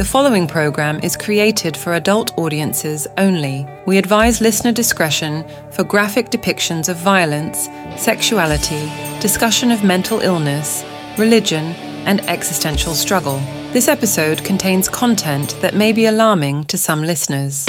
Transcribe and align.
The 0.00 0.06
following 0.06 0.46
program 0.46 0.98
is 1.02 1.14
created 1.14 1.76
for 1.76 1.92
adult 1.92 2.32
audiences 2.38 3.06
only. 3.18 3.66
We 3.84 3.98
advise 3.98 4.40
listener 4.40 4.72
discretion 4.72 5.44
for 5.72 5.84
graphic 5.84 6.30
depictions 6.30 6.88
of 6.88 6.96
violence, 6.96 7.68
sexuality, 7.98 8.90
discussion 9.20 9.70
of 9.70 9.84
mental 9.84 10.20
illness, 10.20 10.86
religion, 11.18 11.74
and 12.06 12.26
existential 12.30 12.94
struggle. 12.94 13.40
This 13.74 13.88
episode 13.88 14.42
contains 14.42 14.88
content 14.88 15.54
that 15.60 15.74
may 15.74 15.92
be 15.92 16.06
alarming 16.06 16.64
to 16.68 16.78
some 16.78 17.02
listeners. 17.02 17.66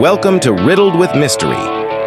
Welcome 0.00 0.40
to 0.40 0.52
Riddled 0.52 0.98
with 0.98 1.14
Mystery, 1.14 1.54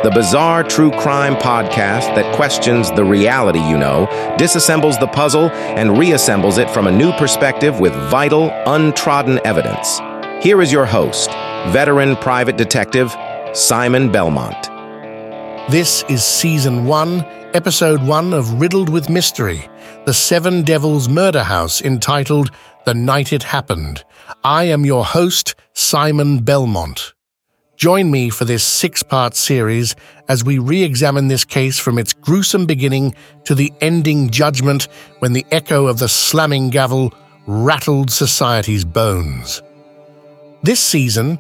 the 0.03 0.11
bizarre 0.13 0.61
true 0.61 0.91
crime 0.91 1.35
podcast 1.37 2.13
that 2.15 2.35
questions 2.35 2.91
the 2.91 3.05
reality 3.05 3.61
you 3.61 3.77
know, 3.77 4.07
disassembles 4.37 4.99
the 4.99 5.07
puzzle, 5.07 5.49
and 5.51 5.91
reassembles 5.91 6.57
it 6.57 6.69
from 6.69 6.88
a 6.88 6.91
new 6.91 7.13
perspective 7.13 7.79
with 7.79 7.94
vital, 8.11 8.52
untrodden 8.66 9.39
evidence. 9.45 9.99
Here 10.44 10.61
is 10.61 10.69
your 10.69 10.85
host, 10.85 11.29
veteran 11.71 12.17
private 12.17 12.57
detective 12.57 13.16
Simon 13.53 14.11
Belmont. 14.11 14.67
This 15.72 16.03
is 16.09 16.25
Season 16.25 16.83
1, 16.83 17.22
Episode 17.53 18.05
1 18.05 18.33
of 18.33 18.59
Riddled 18.59 18.89
with 18.89 19.09
Mystery, 19.09 19.69
The 20.05 20.13
Seven 20.13 20.63
Devils 20.63 21.07
Murder 21.07 21.44
House, 21.44 21.81
entitled 21.81 22.51
The 22.85 22.94
Night 22.94 23.31
It 23.31 23.44
Happened. 23.44 24.03
I 24.44 24.66
am 24.66 24.85
your 24.85 25.05
host, 25.05 25.55
Simon 25.72 26.39
Belmont. 26.39 27.13
Join 27.78 28.09
me 28.09 28.31
for 28.31 28.44
this 28.44 28.64
six 28.64 29.03
part 29.03 29.36
series 29.36 29.95
as 30.28 30.44
we 30.44 30.58
re 30.58 30.81
examine 30.81 31.28
this 31.28 31.45
case 31.45 31.78
from 31.78 32.00
its 32.00 32.11
gruesome 32.11 32.66
beginning 32.66 33.14
to 33.44 33.53
the 33.53 33.72
ending 33.81 34.31
judgment 34.31 34.88
when 35.19 35.34
the 35.34 35.45
echo 35.52 35.86
of 35.86 36.00
the 36.00 36.09
slamming 36.09 36.72
gavel 36.72 37.14
rattled 37.45 38.09
society's 38.09 38.84
bones. 38.84 39.61
This 40.64 40.80
season, 40.80 41.38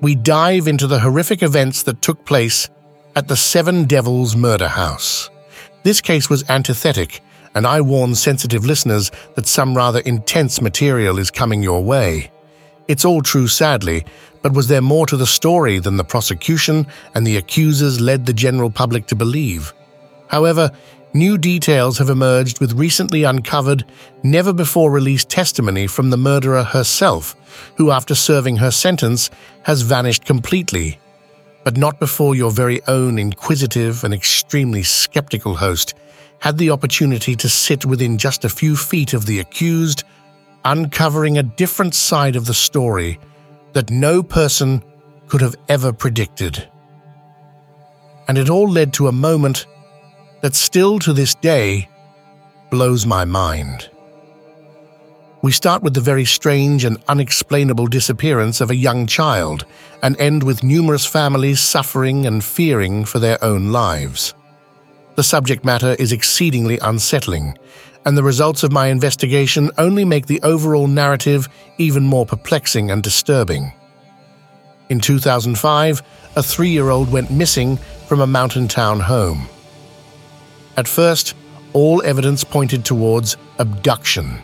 we 0.00 0.14
dive 0.14 0.68
into 0.68 0.86
the 0.86 1.00
horrific 1.00 1.42
events 1.42 1.82
that 1.82 2.02
took 2.02 2.24
place 2.24 2.70
at 3.16 3.26
the 3.26 3.36
Seven 3.36 3.84
Devils 3.84 4.36
Murder 4.36 4.68
House. 4.68 5.28
This 5.82 6.00
case 6.00 6.30
was 6.30 6.48
antithetic, 6.48 7.20
and 7.56 7.66
I 7.66 7.80
warn 7.80 8.14
sensitive 8.14 8.64
listeners 8.64 9.10
that 9.34 9.48
some 9.48 9.76
rather 9.76 9.98
intense 9.98 10.60
material 10.60 11.18
is 11.18 11.32
coming 11.32 11.64
your 11.64 11.82
way. 11.82 12.30
It's 12.90 13.04
all 13.04 13.22
true, 13.22 13.46
sadly, 13.46 14.04
but 14.42 14.52
was 14.52 14.66
there 14.66 14.82
more 14.82 15.06
to 15.06 15.16
the 15.16 15.24
story 15.24 15.78
than 15.78 15.96
the 15.96 16.02
prosecution 16.02 16.88
and 17.14 17.24
the 17.24 17.36
accusers 17.36 18.00
led 18.00 18.26
the 18.26 18.32
general 18.32 18.68
public 18.68 19.06
to 19.06 19.14
believe? 19.14 19.72
However, 20.26 20.72
new 21.14 21.38
details 21.38 21.98
have 21.98 22.10
emerged 22.10 22.58
with 22.58 22.72
recently 22.72 23.22
uncovered, 23.22 23.84
never 24.24 24.52
before 24.52 24.90
released 24.90 25.28
testimony 25.28 25.86
from 25.86 26.10
the 26.10 26.16
murderer 26.16 26.64
herself, 26.64 27.36
who, 27.76 27.92
after 27.92 28.16
serving 28.16 28.56
her 28.56 28.72
sentence, 28.72 29.30
has 29.62 29.82
vanished 29.82 30.24
completely. 30.24 30.98
But 31.62 31.76
not 31.76 32.00
before 32.00 32.34
your 32.34 32.50
very 32.50 32.82
own 32.88 33.20
inquisitive 33.20 34.02
and 34.02 34.12
extremely 34.12 34.82
skeptical 34.82 35.54
host 35.54 35.94
had 36.40 36.58
the 36.58 36.70
opportunity 36.70 37.36
to 37.36 37.48
sit 37.48 37.84
within 37.84 38.18
just 38.18 38.44
a 38.44 38.48
few 38.48 38.74
feet 38.74 39.14
of 39.14 39.26
the 39.26 39.38
accused, 39.38 40.02
uncovering 40.64 41.38
a 41.38 41.42
different 41.42 41.94
side 41.94 42.36
of 42.36 42.46
the 42.46 42.54
story 42.54 43.18
that 43.72 43.90
no 43.90 44.22
person 44.22 44.82
could 45.28 45.40
have 45.40 45.56
ever 45.68 45.92
predicted. 45.92 46.68
And 48.28 48.38
it 48.38 48.50
all 48.50 48.68
led 48.68 48.92
to 48.94 49.08
a 49.08 49.12
moment 49.12 49.66
that 50.42 50.54
still 50.54 50.98
to 51.00 51.12
this 51.12 51.34
day 51.34 51.88
blows 52.70 53.06
my 53.06 53.24
mind. 53.24 53.90
We 55.42 55.52
start 55.52 55.82
with 55.82 55.94
the 55.94 56.00
very 56.00 56.26
strange 56.26 56.84
and 56.84 57.02
unexplainable 57.08 57.86
disappearance 57.86 58.60
of 58.60 58.70
a 58.70 58.76
young 58.76 59.06
child 59.06 59.64
and 60.02 60.20
end 60.20 60.42
with 60.42 60.62
numerous 60.62 61.06
families 61.06 61.60
suffering 61.60 62.26
and 62.26 62.44
fearing 62.44 63.06
for 63.06 63.18
their 63.18 63.42
own 63.42 63.72
lives. 63.72 64.34
The 65.16 65.22
subject 65.22 65.64
matter 65.64 65.96
is 65.98 66.12
exceedingly 66.12 66.78
unsettling, 66.78 67.58
and 68.06 68.16
the 68.16 68.22
results 68.22 68.62
of 68.62 68.72
my 68.72 68.86
investigation 68.86 69.70
only 69.76 70.04
make 70.04 70.26
the 70.26 70.40
overall 70.42 70.86
narrative 70.86 71.48
even 71.78 72.04
more 72.04 72.24
perplexing 72.24 72.90
and 72.90 73.02
disturbing. 73.02 73.72
In 74.88 75.00
2005, 75.00 76.02
a 76.36 76.42
three 76.42 76.70
year 76.70 76.90
old 76.90 77.12
went 77.12 77.30
missing 77.30 77.76
from 78.06 78.20
a 78.20 78.26
mountain 78.26 78.68
town 78.68 79.00
home. 79.00 79.48
At 80.76 80.88
first, 80.88 81.34
all 81.72 82.02
evidence 82.02 82.42
pointed 82.42 82.84
towards 82.84 83.36
abduction. 83.58 84.40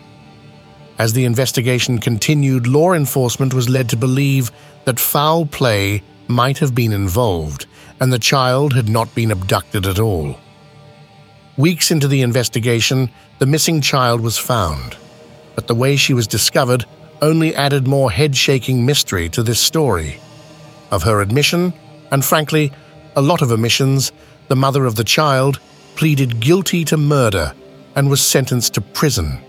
As 0.99 1.13
the 1.13 1.25
investigation 1.25 1.99
continued, 1.99 2.67
law 2.67 2.93
enforcement 2.93 3.53
was 3.53 3.69
led 3.69 3.89
to 3.89 3.97
believe 3.97 4.51
that 4.85 4.99
foul 4.99 5.45
play 5.45 6.01
might 6.27 6.57
have 6.59 6.73
been 6.73 6.91
involved 6.93 7.65
and 7.99 8.11
the 8.11 8.19
child 8.19 8.73
had 8.73 8.89
not 8.89 9.13
been 9.15 9.31
abducted 9.31 9.85
at 9.85 9.99
all. 9.99 10.37
Weeks 11.57 11.89
into 11.89 12.07
the 12.07 12.21
investigation, 12.21 13.09
the 13.39 13.47
missing 13.47 13.81
child 13.81 14.21
was 14.21 14.37
found, 14.37 14.95
but 15.55 15.65
the 15.65 15.73
way 15.73 15.95
she 15.95 16.13
was 16.13 16.27
discovered 16.27 16.85
only 17.19 17.55
added 17.55 17.87
more 17.87 18.11
head 18.11 18.35
shaking 18.35 18.85
mystery 18.85 19.27
to 19.29 19.41
this 19.41 19.59
story. 19.59 20.19
Of 20.91 21.01
her 21.01 21.19
admission, 21.19 21.73
and 22.11 22.23
frankly, 22.23 22.71
a 23.15 23.23
lot 23.23 23.41
of 23.41 23.51
omissions, 23.51 24.11
the 24.49 24.55
mother 24.55 24.85
of 24.85 24.95
the 24.95 25.03
child 25.03 25.59
pleaded 25.95 26.39
guilty 26.39 26.85
to 26.85 26.95
murder 26.95 27.55
and 27.95 28.07
was 28.07 28.21
sentenced 28.21 28.75
to 28.75 28.81
prison. 28.81 29.39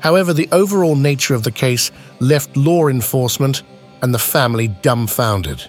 However, 0.00 0.32
the 0.32 0.48
overall 0.50 0.96
nature 0.96 1.36
of 1.36 1.44
the 1.44 1.52
case 1.52 1.92
left 2.18 2.56
law 2.56 2.88
enforcement 2.88 3.62
and 4.02 4.12
the 4.12 4.18
family 4.18 4.66
dumbfounded. 4.66 5.62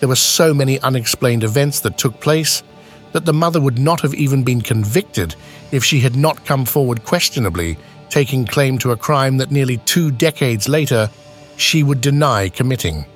There 0.00 0.08
were 0.08 0.16
so 0.16 0.52
many 0.52 0.80
unexplained 0.80 1.44
events 1.44 1.78
that 1.80 1.96
took 1.96 2.20
place 2.20 2.64
that 3.14 3.24
the 3.24 3.32
mother 3.32 3.60
would 3.60 3.78
not 3.78 4.00
have 4.00 4.12
even 4.12 4.42
been 4.42 4.60
convicted 4.60 5.36
if 5.70 5.84
she 5.84 6.00
had 6.00 6.16
not 6.16 6.44
come 6.44 6.64
forward 6.64 7.04
questionably, 7.04 7.78
taking 8.10 8.44
claim 8.44 8.76
to 8.76 8.90
a 8.90 8.96
crime 8.96 9.36
that 9.36 9.52
nearly 9.52 9.76
two 9.78 10.10
decades 10.10 10.68
later 10.68 11.08
she 11.56 11.84
would 11.84 12.00
deny 12.00 12.48
committing. 12.48 13.06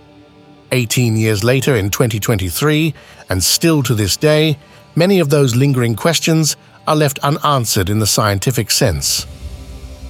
18 0.70 1.16
years 1.16 1.42
later 1.42 1.74
in 1.74 1.90
2023, 1.90 2.94
and 3.28 3.42
still 3.42 3.82
to 3.82 3.92
this 3.92 4.16
day, 4.16 4.56
many 4.94 5.18
of 5.18 5.30
those 5.30 5.56
lingering 5.56 5.96
questions 5.96 6.56
are 6.86 6.94
left 6.94 7.18
unanswered 7.24 7.90
in 7.90 7.98
the 7.98 8.06
scientific 8.06 8.70
sense. 8.70 9.26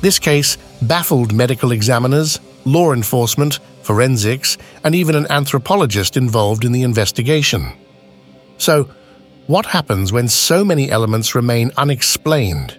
This 0.03 0.19
case 0.19 0.59
baffled 0.83 1.33
medical 1.33 1.73
examiners, 1.73 2.41
law 2.67 2.93
enforcement, 2.93 3.59
forensics, 3.83 4.59
and 4.85 4.95
even 4.95 5.15
an 5.15 5.27
anthropologist 5.31 6.19
involved 6.19 6.67
in 6.67 6.73
the 6.73 6.83
investigation. 6.83 7.73
So, 8.59 8.91
what 9.49 9.65
happens 9.65 10.13
when 10.13 10.29
so 10.29 10.63
many 10.63 10.91
elements 10.91 11.35
remain 11.35 11.73
unexplained 11.79 12.79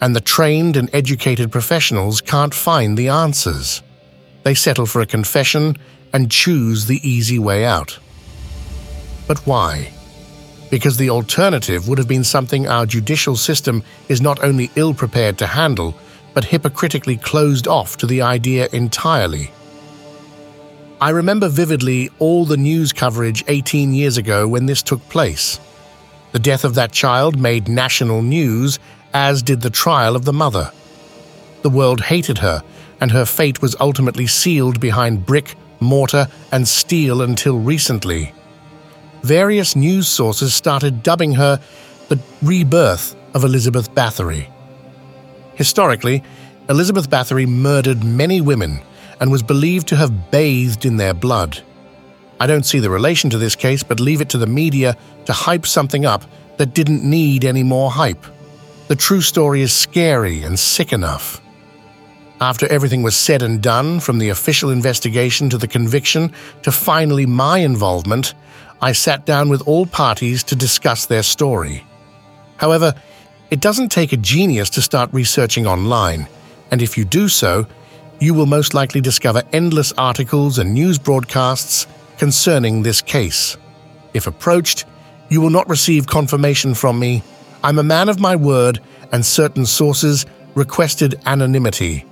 and 0.00 0.16
the 0.16 0.20
trained 0.20 0.76
and 0.76 0.90
educated 0.92 1.52
professionals 1.52 2.20
can't 2.20 2.52
find 2.52 2.98
the 2.98 3.08
answers? 3.08 3.82
They 4.42 4.54
settle 4.54 4.84
for 4.84 5.00
a 5.00 5.06
confession 5.06 5.76
and 6.12 6.28
choose 6.28 6.86
the 6.86 6.98
easy 7.08 7.38
way 7.38 7.64
out. 7.64 8.00
But 9.28 9.38
why? 9.46 9.92
Because 10.72 10.96
the 10.96 11.10
alternative 11.10 11.86
would 11.86 11.98
have 11.98 12.08
been 12.08 12.24
something 12.24 12.66
our 12.66 12.84
judicial 12.84 13.36
system 13.36 13.84
is 14.08 14.20
not 14.20 14.42
only 14.42 14.72
ill 14.74 14.94
prepared 14.94 15.38
to 15.38 15.46
handle, 15.46 15.94
but 16.34 16.44
hypocritically 16.44 17.16
closed 17.16 17.68
off 17.68 17.96
to 17.98 18.06
the 18.06 18.22
idea 18.22 18.68
entirely. 18.72 19.52
I 21.00 21.10
remember 21.10 21.48
vividly 21.48 22.10
all 22.18 22.44
the 22.44 22.56
news 22.56 22.92
coverage 22.92 23.44
18 23.46 23.94
years 23.94 24.16
ago 24.16 24.48
when 24.48 24.66
this 24.66 24.82
took 24.82 25.08
place. 25.08 25.60
The 26.32 26.38
death 26.38 26.64
of 26.64 26.74
that 26.74 26.92
child 26.92 27.38
made 27.38 27.68
national 27.68 28.22
news, 28.22 28.78
as 29.14 29.42
did 29.42 29.62
the 29.62 29.70
trial 29.70 30.14
of 30.14 30.24
the 30.24 30.32
mother. 30.32 30.70
The 31.62 31.70
world 31.70 32.02
hated 32.02 32.38
her, 32.38 32.62
and 33.00 33.10
her 33.10 33.24
fate 33.24 33.62
was 33.62 33.76
ultimately 33.80 34.26
sealed 34.26 34.78
behind 34.80 35.24
brick, 35.24 35.54
mortar, 35.80 36.28
and 36.52 36.66
steel 36.68 37.22
until 37.22 37.58
recently. 37.58 38.34
various 39.22 39.74
news 39.76 40.08
sources 40.08 40.54
started 40.54 41.02
dubbing 41.02 41.32
her 41.34 41.60
the 42.08 42.18
rebirth 42.42 43.16
of 43.34 43.44
Elizabeth 43.44 43.92
Bathory. 43.94 44.48
Historically, 45.54 46.22
Elizabeth 46.68 47.10
Bathory 47.10 47.46
murdered 47.46 48.04
many 48.04 48.40
women 48.40 48.80
and 49.20 49.30
was 49.30 49.42
believed 49.42 49.88
to 49.88 49.96
have 49.96 50.30
bathed 50.30 50.84
in 50.84 50.96
their 50.96 51.14
blood. 51.14 51.62
I 52.40 52.46
don't 52.46 52.66
see 52.66 52.78
the 52.78 52.90
relation 52.90 53.30
to 53.30 53.38
this 53.38 53.56
case, 53.56 53.82
but 53.82 54.00
leave 54.00 54.20
it 54.20 54.28
to 54.30 54.38
the 54.38 54.46
media 54.46 54.96
to 55.26 55.32
hype 55.32 55.66
something 55.66 56.06
up 56.06 56.24
that 56.56 56.74
didn't 56.74 57.02
need 57.02 57.44
any 57.44 57.62
more 57.62 57.90
hype. 57.90 58.24
The 58.88 58.96
true 58.96 59.20
story 59.20 59.62
is 59.62 59.72
scary 59.72 60.42
and 60.42 60.58
sick 60.58 60.92
enough. 60.92 61.40
After 62.40 62.66
everything 62.68 63.02
was 63.02 63.16
said 63.16 63.42
and 63.42 63.60
done, 63.60 63.98
from 63.98 64.18
the 64.18 64.28
official 64.28 64.70
investigation 64.70 65.50
to 65.50 65.58
the 65.58 65.66
conviction 65.66 66.32
to 66.62 66.70
finally 66.70 67.26
my 67.26 67.58
involvement, 67.58 68.34
I 68.80 68.92
sat 68.92 69.26
down 69.26 69.48
with 69.48 69.66
all 69.66 69.86
parties 69.86 70.44
to 70.44 70.54
discuss 70.54 71.06
their 71.06 71.24
story. 71.24 71.84
However, 72.56 72.94
it 73.50 73.60
doesn't 73.60 73.88
take 73.88 74.12
a 74.12 74.16
genius 74.16 74.70
to 74.70 74.82
start 74.82 75.12
researching 75.12 75.66
online, 75.66 76.28
and 76.70 76.80
if 76.80 76.96
you 76.96 77.04
do 77.04 77.28
so, 77.28 77.66
you 78.20 78.34
will 78.34 78.46
most 78.46 78.72
likely 78.72 79.00
discover 79.00 79.42
endless 79.52 79.92
articles 79.98 80.58
and 80.58 80.74
news 80.74 80.98
broadcasts 80.98 81.88
concerning 82.18 82.82
this 82.82 83.00
case. 83.00 83.56
If 84.12 84.26
approached, 84.26 84.84
you 85.28 85.40
will 85.40 85.50
not 85.50 85.68
receive 85.68 86.06
confirmation 86.06 86.74
from 86.74 86.98
me. 86.98 87.22
I'm 87.62 87.78
a 87.78 87.82
man 87.82 88.08
of 88.08 88.20
my 88.20 88.36
word, 88.36 88.80
and 89.12 89.24
certain 89.24 89.66
sources 89.66 90.26
requested 90.54 91.20
anonymity. 91.26 92.04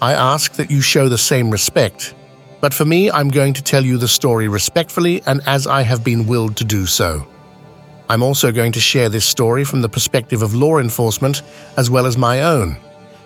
I 0.00 0.12
ask 0.14 0.52
that 0.54 0.70
you 0.70 0.80
show 0.80 1.08
the 1.08 1.18
same 1.18 1.50
respect. 1.50 2.14
But 2.60 2.74
for 2.74 2.84
me, 2.84 3.10
I'm 3.10 3.28
going 3.28 3.52
to 3.54 3.62
tell 3.62 3.84
you 3.84 3.98
the 3.98 4.08
story 4.08 4.48
respectfully 4.48 5.22
and 5.26 5.40
as 5.46 5.66
I 5.66 5.82
have 5.82 6.04
been 6.04 6.26
willed 6.26 6.56
to 6.58 6.64
do 6.64 6.86
so. 6.86 7.26
I'm 8.08 8.22
also 8.22 8.52
going 8.52 8.72
to 8.72 8.80
share 8.80 9.08
this 9.08 9.24
story 9.24 9.64
from 9.64 9.82
the 9.82 9.88
perspective 9.88 10.42
of 10.42 10.54
law 10.54 10.78
enforcement 10.78 11.42
as 11.76 11.90
well 11.90 12.06
as 12.06 12.18
my 12.18 12.42
own, 12.42 12.76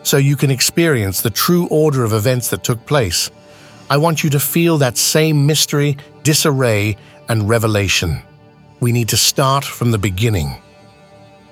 so 0.02 0.18
you 0.18 0.36
can 0.36 0.50
experience 0.50 1.20
the 1.20 1.30
true 1.30 1.66
order 1.70 2.04
of 2.04 2.12
events 2.12 2.50
that 2.50 2.62
took 2.62 2.84
place. 2.86 3.30
I 3.88 3.96
want 3.96 4.22
you 4.22 4.30
to 4.30 4.40
feel 4.40 4.78
that 4.78 4.96
same 4.96 5.46
mystery, 5.46 5.96
disarray, 6.24 6.96
and 7.28 7.48
revelation. 7.48 8.20
We 8.80 8.90
need 8.90 9.08
to 9.10 9.16
start 9.16 9.64
from 9.64 9.92
the 9.92 9.98
beginning. 9.98 10.60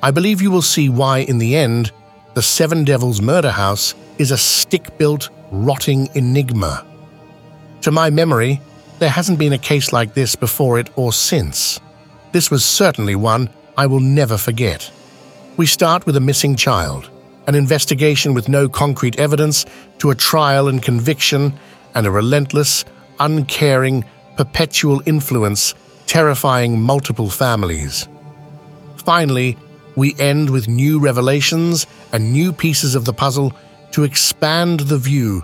I 0.02 0.10
believe 0.10 0.42
you 0.42 0.50
will 0.50 0.62
see 0.62 0.88
why, 0.88 1.18
in 1.18 1.38
the 1.38 1.54
end, 1.54 1.92
the 2.34 2.42
Seven 2.42 2.84
Devils 2.84 3.22
Murder 3.22 3.52
House 3.52 3.94
is 4.18 4.32
a 4.32 4.36
stick 4.36 4.98
built, 4.98 5.30
rotting 5.50 6.08
enigma. 6.14 6.84
To 7.82 7.90
my 7.90 8.10
memory, 8.10 8.60
there 8.98 9.10
hasn't 9.10 9.38
been 9.38 9.52
a 9.52 9.58
case 9.58 9.92
like 9.92 10.14
this 10.14 10.34
before 10.34 10.78
it 10.78 10.90
or 10.96 11.12
since. 11.12 11.78
This 12.32 12.50
was 12.50 12.64
certainly 12.64 13.14
one 13.14 13.50
I 13.76 13.86
will 13.86 14.00
never 14.00 14.38
forget. 14.38 14.90
We 15.56 15.66
start 15.66 16.06
with 16.06 16.16
a 16.16 16.20
missing 16.20 16.56
child, 16.56 17.10
an 17.46 17.54
investigation 17.54 18.34
with 18.34 18.48
no 18.48 18.68
concrete 18.68 19.18
evidence, 19.18 19.66
to 19.98 20.10
a 20.10 20.14
trial 20.14 20.68
and 20.68 20.82
conviction, 20.82 21.52
and 21.94 22.06
a 22.06 22.10
relentless, 22.10 22.84
uncaring, 23.20 24.04
perpetual 24.36 25.02
influence 25.06 25.74
terrifying 26.06 26.80
multiple 26.80 27.30
families. 27.30 28.08
Finally, 28.96 29.56
we 29.96 30.14
end 30.18 30.50
with 30.50 30.68
new 30.68 30.98
revelations 30.98 31.86
and 32.12 32.32
new 32.32 32.52
pieces 32.52 32.94
of 32.94 33.04
the 33.04 33.12
puzzle 33.12 33.52
to 33.92 34.04
expand 34.04 34.80
the 34.80 34.98
view 34.98 35.42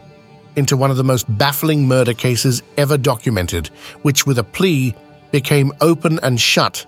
into 0.57 0.77
one 0.77 0.91
of 0.91 0.97
the 0.97 1.05
most 1.05 1.27
baffling 1.39 1.87
murder 1.87 2.15
cases 2.15 2.63
ever 2.77 2.99
documented, 2.99 3.69
which, 4.03 4.27
with 4.27 4.39
a 4.39 4.45
plea, 4.45 4.95
became 5.31 5.73
open 5.81 6.19
and 6.23 6.41
shut 6.41 6.85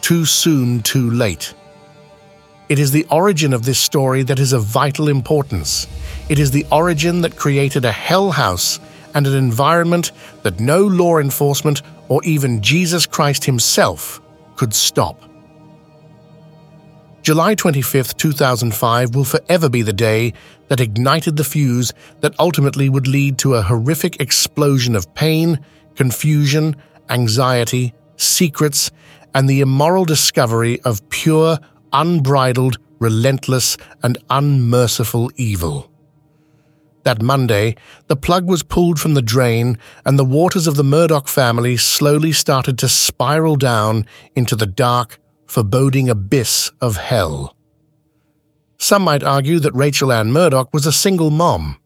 too 0.00 0.24
soon, 0.24 0.82
too 0.82 1.10
late. 1.10 1.54
It 2.68 2.78
is 2.78 2.90
the 2.90 3.06
origin 3.10 3.52
of 3.52 3.64
this 3.64 3.78
story 3.78 4.22
that 4.24 4.38
is 4.38 4.52
of 4.52 4.64
vital 4.64 5.08
importance. 5.08 5.86
It 6.28 6.38
is 6.38 6.50
the 6.50 6.66
origin 6.72 7.20
that 7.20 7.36
created 7.36 7.84
a 7.84 7.92
hell 7.92 8.30
house 8.30 8.80
and 9.14 9.26
an 9.26 9.34
environment 9.34 10.12
that 10.42 10.60
no 10.60 10.86
law 10.86 11.18
enforcement 11.18 11.82
or 12.08 12.22
even 12.24 12.62
Jesus 12.62 13.06
Christ 13.06 13.44
himself 13.44 14.20
could 14.56 14.74
stop. 14.74 15.22
July 17.22 17.54
25, 17.54 18.16
2005 18.16 19.14
will 19.14 19.24
forever 19.24 19.68
be 19.68 19.82
the 19.82 19.92
day 19.92 20.32
that 20.66 20.80
ignited 20.80 21.36
the 21.36 21.44
fuse 21.44 21.92
that 22.20 22.34
ultimately 22.40 22.88
would 22.88 23.06
lead 23.06 23.38
to 23.38 23.54
a 23.54 23.62
horrific 23.62 24.20
explosion 24.20 24.96
of 24.96 25.14
pain, 25.14 25.60
confusion, 25.94 26.74
anxiety, 27.10 27.94
secrets, 28.16 28.90
and 29.34 29.48
the 29.48 29.60
immoral 29.60 30.04
discovery 30.04 30.80
of 30.80 31.08
pure, 31.10 31.58
unbridled, 31.92 32.78
relentless, 32.98 33.76
and 34.02 34.18
unmerciful 34.30 35.30
evil. 35.36 35.91
That 37.04 37.20
Monday, 37.20 37.76
the 38.06 38.16
plug 38.16 38.48
was 38.48 38.62
pulled 38.62 39.00
from 39.00 39.14
the 39.14 39.22
drain, 39.22 39.78
and 40.04 40.18
the 40.18 40.24
waters 40.24 40.66
of 40.66 40.76
the 40.76 40.84
Murdoch 40.84 41.26
family 41.26 41.76
slowly 41.76 42.32
started 42.32 42.78
to 42.78 42.88
spiral 42.88 43.56
down 43.56 44.06
into 44.36 44.54
the 44.54 44.66
dark, 44.66 45.18
foreboding 45.46 46.08
abyss 46.08 46.70
of 46.80 46.96
hell. 46.96 47.56
Some 48.78 49.02
might 49.02 49.22
argue 49.22 49.58
that 49.60 49.74
Rachel 49.74 50.12
Ann 50.12 50.32
Murdoch 50.32 50.72
was 50.72 50.86
a 50.86 50.92
single 50.92 51.30
mom. 51.30 51.76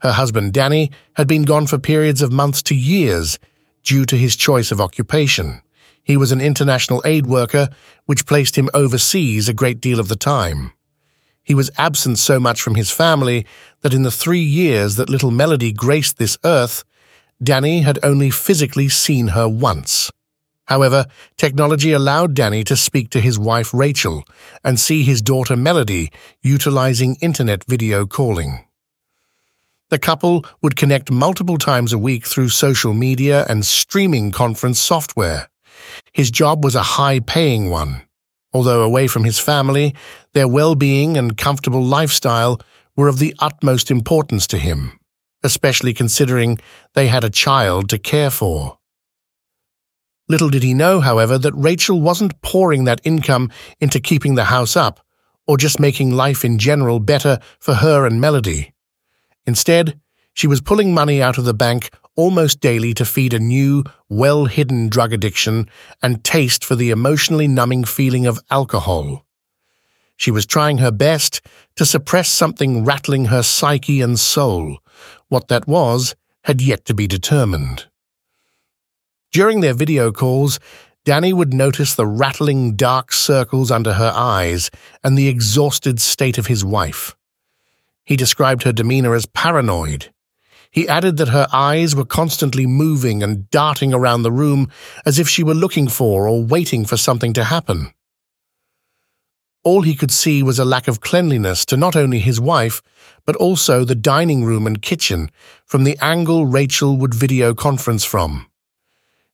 Her 0.00 0.12
husband 0.12 0.52
Danny 0.52 0.90
had 1.14 1.26
been 1.26 1.44
gone 1.44 1.66
for 1.66 1.78
periods 1.78 2.20
of 2.20 2.32
months 2.32 2.62
to 2.64 2.74
years 2.74 3.38
due 3.82 4.04
to 4.04 4.16
his 4.16 4.36
choice 4.36 4.70
of 4.70 4.80
occupation. 4.80 5.62
He 6.02 6.16
was 6.16 6.32
an 6.32 6.40
international 6.40 7.02
aid 7.04 7.26
worker, 7.26 7.68
which 8.04 8.26
placed 8.26 8.56
him 8.56 8.70
overseas 8.74 9.48
a 9.48 9.54
great 9.54 9.80
deal 9.80 9.98
of 9.98 10.08
the 10.08 10.16
time. 10.16 10.72
He 11.46 11.54
was 11.54 11.70
absent 11.78 12.18
so 12.18 12.40
much 12.40 12.60
from 12.60 12.74
his 12.74 12.90
family 12.90 13.46
that 13.82 13.94
in 13.94 14.02
the 14.02 14.10
three 14.10 14.42
years 14.42 14.96
that 14.96 15.08
little 15.08 15.30
Melody 15.30 15.72
graced 15.72 16.18
this 16.18 16.36
earth, 16.42 16.82
Danny 17.40 17.82
had 17.82 18.00
only 18.02 18.30
physically 18.30 18.88
seen 18.88 19.28
her 19.28 19.48
once. 19.48 20.10
However, 20.64 21.06
technology 21.36 21.92
allowed 21.92 22.34
Danny 22.34 22.64
to 22.64 22.74
speak 22.74 23.10
to 23.10 23.20
his 23.20 23.38
wife 23.38 23.72
Rachel 23.72 24.24
and 24.64 24.80
see 24.80 25.04
his 25.04 25.22
daughter 25.22 25.56
Melody 25.56 26.10
utilizing 26.42 27.16
internet 27.20 27.62
video 27.62 28.06
calling. 28.06 28.64
The 29.88 30.00
couple 30.00 30.44
would 30.62 30.74
connect 30.74 31.12
multiple 31.12 31.58
times 31.58 31.92
a 31.92 31.98
week 31.98 32.26
through 32.26 32.48
social 32.48 32.92
media 32.92 33.46
and 33.48 33.64
streaming 33.64 34.32
conference 34.32 34.80
software. 34.80 35.48
His 36.12 36.32
job 36.32 36.64
was 36.64 36.74
a 36.74 36.82
high 36.82 37.20
paying 37.20 37.70
one. 37.70 38.02
Although 38.56 38.84
away 38.84 39.06
from 39.06 39.24
his 39.24 39.38
family, 39.38 39.94
their 40.32 40.48
well 40.48 40.74
being 40.74 41.18
and 41.18 41.36
comfortable 41.36 41.84
lifestyle 41.84 42.58
were 42.96 43.06
of 43.06 43.18
the 43.18 43.34
utmost 43.38 43.90
importance 43.90 44.46
to 44.46 44.56
him, 44.56 44.98
especially 45.42 45.92
considering 45.92 46.58
they 46.94 47.08
had 47.08 47.22
a 47.22 47.28
child 47.28 47.90
to 47.90 47.98
care 47.98 48.30
for. 48.30 48.78
Little 50.26 50.48
did 50.48 50.62
he 50.62 50.72
know, 50.72 51.00
however, 51.00 51.36
that 51.36 51.52
Rachel 51.52 52.00
wasn't 52.00 52.40
pouring 52.40 52.84
that 52.84 53.02
income 53.04 53.50
into 53.78 54.00
keeping 54.00 54.36
the 54.36 54.44
house 54.44 54.74
up 54.74 55.04
or 55.46 55.58
just 55.58 55.78
making 55.78 56.12
life 56.12 56.42
in 56.42 56.56
general 56.56 56.98
better 56.98 57.38
for 57.58 57.74
her 57.74 58.06
and 58.06 58.22
Melody. 58.22 58.72
Instead, 59.44 60.00
she 60.32 60.46
was 60.46 60.62
pulling 60.62 60.94
money 60.94 61.20
out 61.20 61.36
of 61.36 61.44
the 61.44 61.52
bank 61.52 61.90
almost 62.16 62.60
daily 62.60 62.92
to 62.94 63.04
feed 63.04 63.32
a 63.32 63.38
new, 63.38 63.84
well 64.08 64.46
hidden 64.46 64.88
drug 64.88 65.12
addiction 65.12 65.68
and 66.02 66.24
taste 66.24 66.64
for 66.64 66.74
the 66.74 66.90
emotionally 66.90 67.46
numbing 67.46 67.84
feeling 67.84 68.26
of 68.26 68.40
alcohol. 68.50 69.24
She 70.16 70.30
was 70.30 70.46
trying 70.46 70.78
her 70.78 70.90
best 70.90 71.42
to 71.76 71.84
suppress 71.84 72.28
something 72.28 72.84
rattling 72.84 73.26
her 73.26 73.42
psyche 73.42 74.00
and 74.00 74.18
soul. 74.18 74.78
What 75.28 75.48
that 75.48 75.68
was 75.68 76.14
had 76.44 76.62
yet 76.62 76.84
to 76.86 76.94
be 76.94 77.06
determined. 77.06 77.86
During 79.32 79.60
their 79.60 79.74
video 79.74 80.12
calls, 80.12 80.58
Danny 81.04 81.32
would 81.32 81.52
notice 81.52 81.94
the 81.94 82.06
rattling 82.06 82.74
dark 82.74 83.12
circles 83.12 83.70
under 83.70 83.92
her 83.92 84.12
eyes 84.14 84.70
and 85.04 85.16
the 85.16 85.28
exhausted 85.28 86.00
state 86.00 86.38
of 86.38 86.46
his 86.46 86.64
wife. 86.64 87.14
He 88.04 88.16
described 88.16 88.62
her 88.62 88.72
demeanor 88.72 89.14
as 89.14 89.26
paranoid, 89.26 90.12
he 90.76 90.86
added 90.86 91.16
that 91.16 91.30
her 91.30 91.48
eyes 91.54 91.96
were 91.96 92.04
constantly 92.04 92.66
moving 92.66 93.22
and 93.22 93.48
darting 93.50 93.94
around 93.94 94.20
the 94.20 94.30
room 94.30 94.70
as 95.06 95.18
if 95.18 95.26
she 95.26 95.42
were 95.42 95.54
looking 95.54 95.88
for 95.88 96.28
or 96.28 96.44
waiting 96.44 96.84
for 96.84 96.98
something 96.98 97.32
to 97.32 97.44
happen. 97.44 97.94
All 99.64 99.80
he 99.80 99.94
could 99.94 100.10
see 100.10 100.42
was 100.42 100.58
a 100.58 100.66
lack 100.66 100.86
of 100.86 101.00
cleanliness 101.00 101.64
to 101.64 101.78
not 101.78 101.96
only 101.96 102.18
his 102.18 102.38
wife, 102.38 102.82
but 103.24 103.36
also 103.36 103.84
the 103.84 103.94
dining 103.94 104.44
room 104.44 104.66
and 104.66 104.82
kitchen 104.82 105.30
from 105.64 105.84
the 105.84 105.96
angle 106.02 106.44
Rachel 106.44 106.98
would 106.98 107.14
video 107.14 107.54
conference 107.54 108.04
from. 108.04 108.46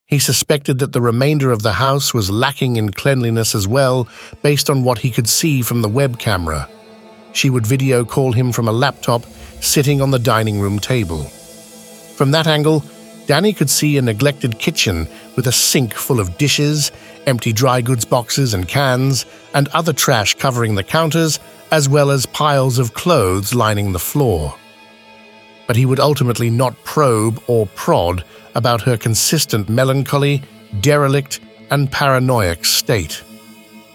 He 0.06 0.20
suspected 0.20 0.78
that 0.78 0.92
the 0.92 1.02
remainder 1.02 1.50
of 1.50 1.62
the 1.62 1.72
house 1.72 2.14
was 2.14 2.30
lacking 2.30 2.76
in 2.76 2.92
cleanliness 2.92 3.52
as 3.52 3.66
well, 3.66 4.06
based 4.42 4.70
on 4.70 4.84
what 4.84 4.98
he 4.98 5.10
could 5.10 5.28
see 5.28 5.60
from 5.60 5.82
the 5.82 5.88
web 5.88 6.20
camera. 6.20 6.68
She 7.32 7.50
would 7.50 7.66
video 7.66 8.04
call 8.04 8.32
him 8.32 8.52
from 8.52 8.68
a 8.68 8.72
laptop 8.72 9.24
sitting 9.60 10.00
on 10.00 10.10
the 10.10 10.18
dining 10.18 10.60
room 10.60 10.78
table. 10.78 11.24
From 12.16 12.30
that 12.32 12.46
angle, 12.46 12.84
Danny 13.26 13.52
could 13.52 13.70
see 13.70 13.96
a 13.96 14.02
neglected 14.02 14.58
kitchen 14.58 15.08
with 15.36 15.46
a 15.46 15.52
sink 15.52 15.94
full 15.94 16.20
of 16.20 16.36
dishes, 16.36 16.92
empty 17.26 17.52
dry 17.52 17.80
goods 17.80 18.04
boxes 18.04 18.52
and 18.52 18.68
cans, 18.68 19.24
and 19.54 19.68
other 19.68 19.92
trash 19.92 20.34
covering 20.34 20.74
the 20.74 20.82
counters, 20.82 21.38
as 21.70 21.88
well 21.88 22.10
as 22.10 22.26
piles 22.26 22.78
of 22.78 22.94
clothes 22.94 23.54
lining 23.54 23.92
the 23.92 23.98
floor. 23.98 24.54
But 25.66 25.76
he 25.76 25.86
would 25.86 26.00
ultimately 26.00 26.50
not 26.50 26.76
probe 26.84 27.42
or 27.46 27.66
prod 27.66 28.24
about 28.54 28.82
her 28.82 28.96
consistent 28.96 29.68
melancholy, 29.68 30.42
derelict, 30.80 31.40
and 31.70 31.90
paranoid 31.90 32.66
state. 32.66 33.22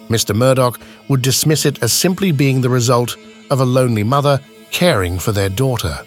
Mr. 0.08 0.34
Murdoch 0.34 0.80
would 1.08 1.22
dismiss 1.22 1.66
it 1.66 1.82
as 1.82 1.94
simply 1.94 2.32
being 2.32 2.62
the 2.62 2.70
result 2.70 3.16
of 3.50 3.60
a 3.60 3.66
lonely 3.66 4.04
mother 4.04 4.40
caring 4.72 5.20
for 5.20 5.32
their 5.32 5.50
daughter. 5.50 6.00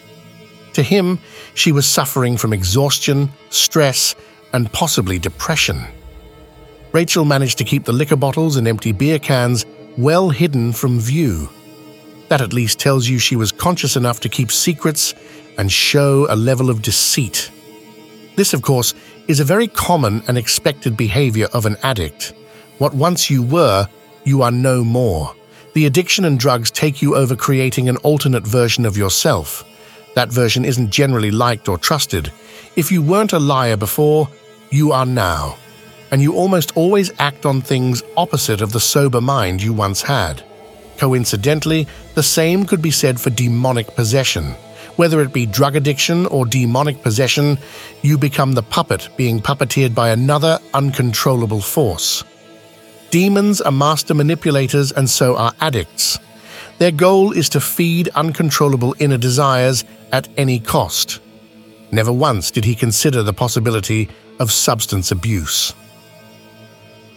To 0.75 0.83
him, 0.83 1.19
she 1.55 1.73
was 1.73 1.87
suffering 1.87 2.37
from 2.37 2.53
exhaustion, 2.53 3.31
stress, 3.51 4.15
and 4.53 4.73
possibly 4.73 5.19
depression. 5.19 5.85
Rachel 6.93 7.25
managed 7.25 7.59
to 7.59 7.65
keep 7.65 7.85
the 7.85 7.93
liquor 7.93 8.17
bottles 8.17 8.57
and 8.57 8.67
empty 8.67 8.93
beer 8.93 9.19
cans 9.19 9.65
well 9.97 10.31
hidden 10.31 10.73
from 10.73 11.01
view. 11.01 11.49
That 12.29 12.41
at 12.41 12.53
least 12.53 12.79
tells 12.79 13.09
you 13.09 13.19
she 13.19 13.37
was 13.37 13.53
conscious 13.53 13.97
enough 13.97 14.21
to 14.21 14.29
keep 14.29 14.53
secrets 14.53 15.15
and 15.59 15.71
show 15.71 16.27
a 16.31 16.37
level 16.37 16.71
of 16.71 16.83
deceit. 16.83 17.51
This, 18.37 18.55
of 18.55 18.63
course, 18.63 18.95
is 19.29 19.41
a 19.41 19.45
very 19.45 19.69
common 19.69 20.23
and 20.29 20.39
expected 20.39 20.97
behavior 20.97 21.49
of 21.53 21.67
an 21.67 21.77
addict. 21.83 22.33
What 22.79 22.95
once 22.95 23.29
you 23.31 23.43
were, 23.43 23.89
you 24.25 24.43
are 24.43 24.51
no 24.51 24.85
more. 24.85 25.35
The 25.75 25.87
addiction 25.87 26.25
and 26.25 26.39
drugs 26.39 26.71
take 26.71 27.01
you 27.01 27.15
over 27.15 27.37
creating 27.37 27.89
an 27.89 27.97
alternate 27.99 28.47
version 28.47 28.85
of 28.85 28.97
yourself. 28.97 29.65
That 30.15 30.33
version 30.33 30.65
isn't 30.65 30.91
generally 30.91 31.31
liked 31.31 31.69
or 31.69 31.79
trusted. 31.79 32.33
If 32.77 32.91
you 32.91 33.03
weren't 33.03 33.33
a 33.33 33.39
liar 33.39 33.77
before, 33.77 34.29
you 34.71 34.93
are 34.93 35.07
now. 35.07 35.57
And 36.11 36.21
you 36.21 36.35
almost 36.35 36.77
always 36.77 37.13
act 37.21 37.47
on 37.47 37.61
things 37.61 38.03
opposite 38.17 38.61
of 38.61 38.73
the 38.73 38.81
sober 38.81 39.21
mind 39.21 39.63
you 39.63 39.73
once 39.73 40.03
had. 40.03 40.43
Coincidentally, 40.99 41.87
the 42.15 42.23
same 42.23 42.67
could 42.67 42.83
be 42.83 42.91
said 42.91 43.21
for 43.21 43.31
demonic 43.31 43.95
possession. 43.95 44.55
Whether 44.97 45.23
it 45.23 45.33
be 45.33 45.47
drug 45.47 45.77
addiction 45.77 46.27
or 46.27 46.45
demonic 46.45 47.03
possession, 47.03 47.59
you 48.03 48.19
become 48.19 48.53
the 48.53 48.63
puppet 48.63 49.09
being 49.17 49.41
puppeteered 49.41 49.95
by 49.95 50.11
another 50.11 50.59
uncontrollable 50.75 51.61
force. 51.61 52.25
Demons 53.11 53.61
are 53.61 53.73
master 53.73 54.15
manipulators 54.15 54.93
and 54.93 55.11
so 55.11 55.37
are 55.37 55.53
addicts. 55.61 56.19
Their 56.79 56.93
goal 56.93 57.33
is 57.33 57.49
to 57.51 57.61
feed 57.61 58.09
uncontrollable 58.11 58.95
inner 59.01 59.19
desires 59.19 59.85
at 60.13 60.29
any 60.37 60.61
cost. 60.61 61.21
Never 61.91 62.13
once 62.13 62.53
did 62.53 62.65
he 62.65 62.77
consider 62.77 63.25
the 63.25 63.33
possibility 63.33 64.09
of 64.39 64.53
substance 64.53 65.11
abuse. 65.11 65.75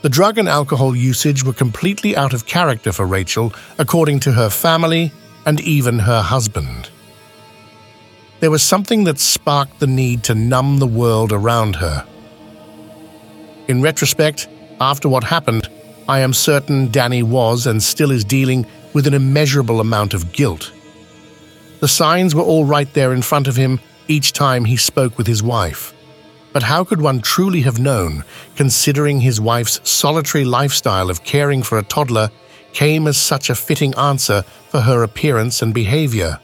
The 0.02 0.10
drug 0.10 0.40
and 0.40 0.50
alcohol 0.50 0.96
usage 0.96 1.44
were 1.44 1.54
completely 1.54 2.18
out 2.18 2.34
of 2.34 2.48
character 2.48 2.92
for 2.92 3.06
Rachel, 3.06 3.54
according 3.78 4.20
to 4.22 4.32
her 4.34 4.50
family 4.50 5.12
and 5.46 5.62
even 5.62 6.00
her 6.00 6.22
husband. 6.24 6.90
There 8.40 8.52
was 8.52 8.64
something 8.64 9.06
that 9.06 9.20
sparked 9.20 9.80
the 9.80 9.88
need 9.88 10.24
to 10.24 10.36
numb 10.36 10.80
the 10.80 10.88
world 10.88 11.32
around 11.32 11.78
her. 11.78 12.06
In 13.68 13.82
retrospect, 13.82 14.50
after 14.82 15.08
what 15.08 15.24
happened, 15.24 15.70
I 16.08 16.20
am 16.20 16.34
certain 16.34 16.92
Danny 16.92 17.24
was 17.24 17.66
and 17.66 17.82
still 17.82 18.12
is 18.12 18.26
dealing 18.26 18.66
with 18.94 19.08
an 19.08 19.14
immeasurable 19.14 19.80
amount 19.80 20.14
of 20.14 20.34
guilt. 20.34 20.72
The 21.80 21.88
signs 21.88 22.36
were 22.36 22.44
all 22.44 22.66
right 22.66 22.92
there 22.94 23.14
in 23.14 23.22
front 23.22 23.48
of 23.48 23.56
him 23.56 23.80
each 24.08 24.34
time 24.34 24.66
he 24.66 24.78
spoke 24.78 25.18
with 25.18 25.28
his 25.28 25.42
wife. 25.42 25.94
But 26.52 26.64
how 26.64 26.84
could 26.84 27.02
one 27.02 27.22
truly 27.22 27.62
have 27.62 27.80
known, 27.80 28.24
considering 28.56 29.22
his 29.22 29.40
wife's 29.42 29.80
solitary 29.90 30.46
lifestyle 30.46 31.10
of 31.10 31.24
caring 31.24 31.64
for 31.64 31.78
a 31.78 31.84
toddler 31.84 32.30
came 32.74 33.08
as 33.08 33.18
such 33.18 33.50
a 33.50 33.56
fitting 33.56 33.96
answer 33.96 34.44
for 34.70 34.82
her 34.82 35.04
appearance 35.04 35.62
and 35.62 35.74
behavior? 35.74 36.40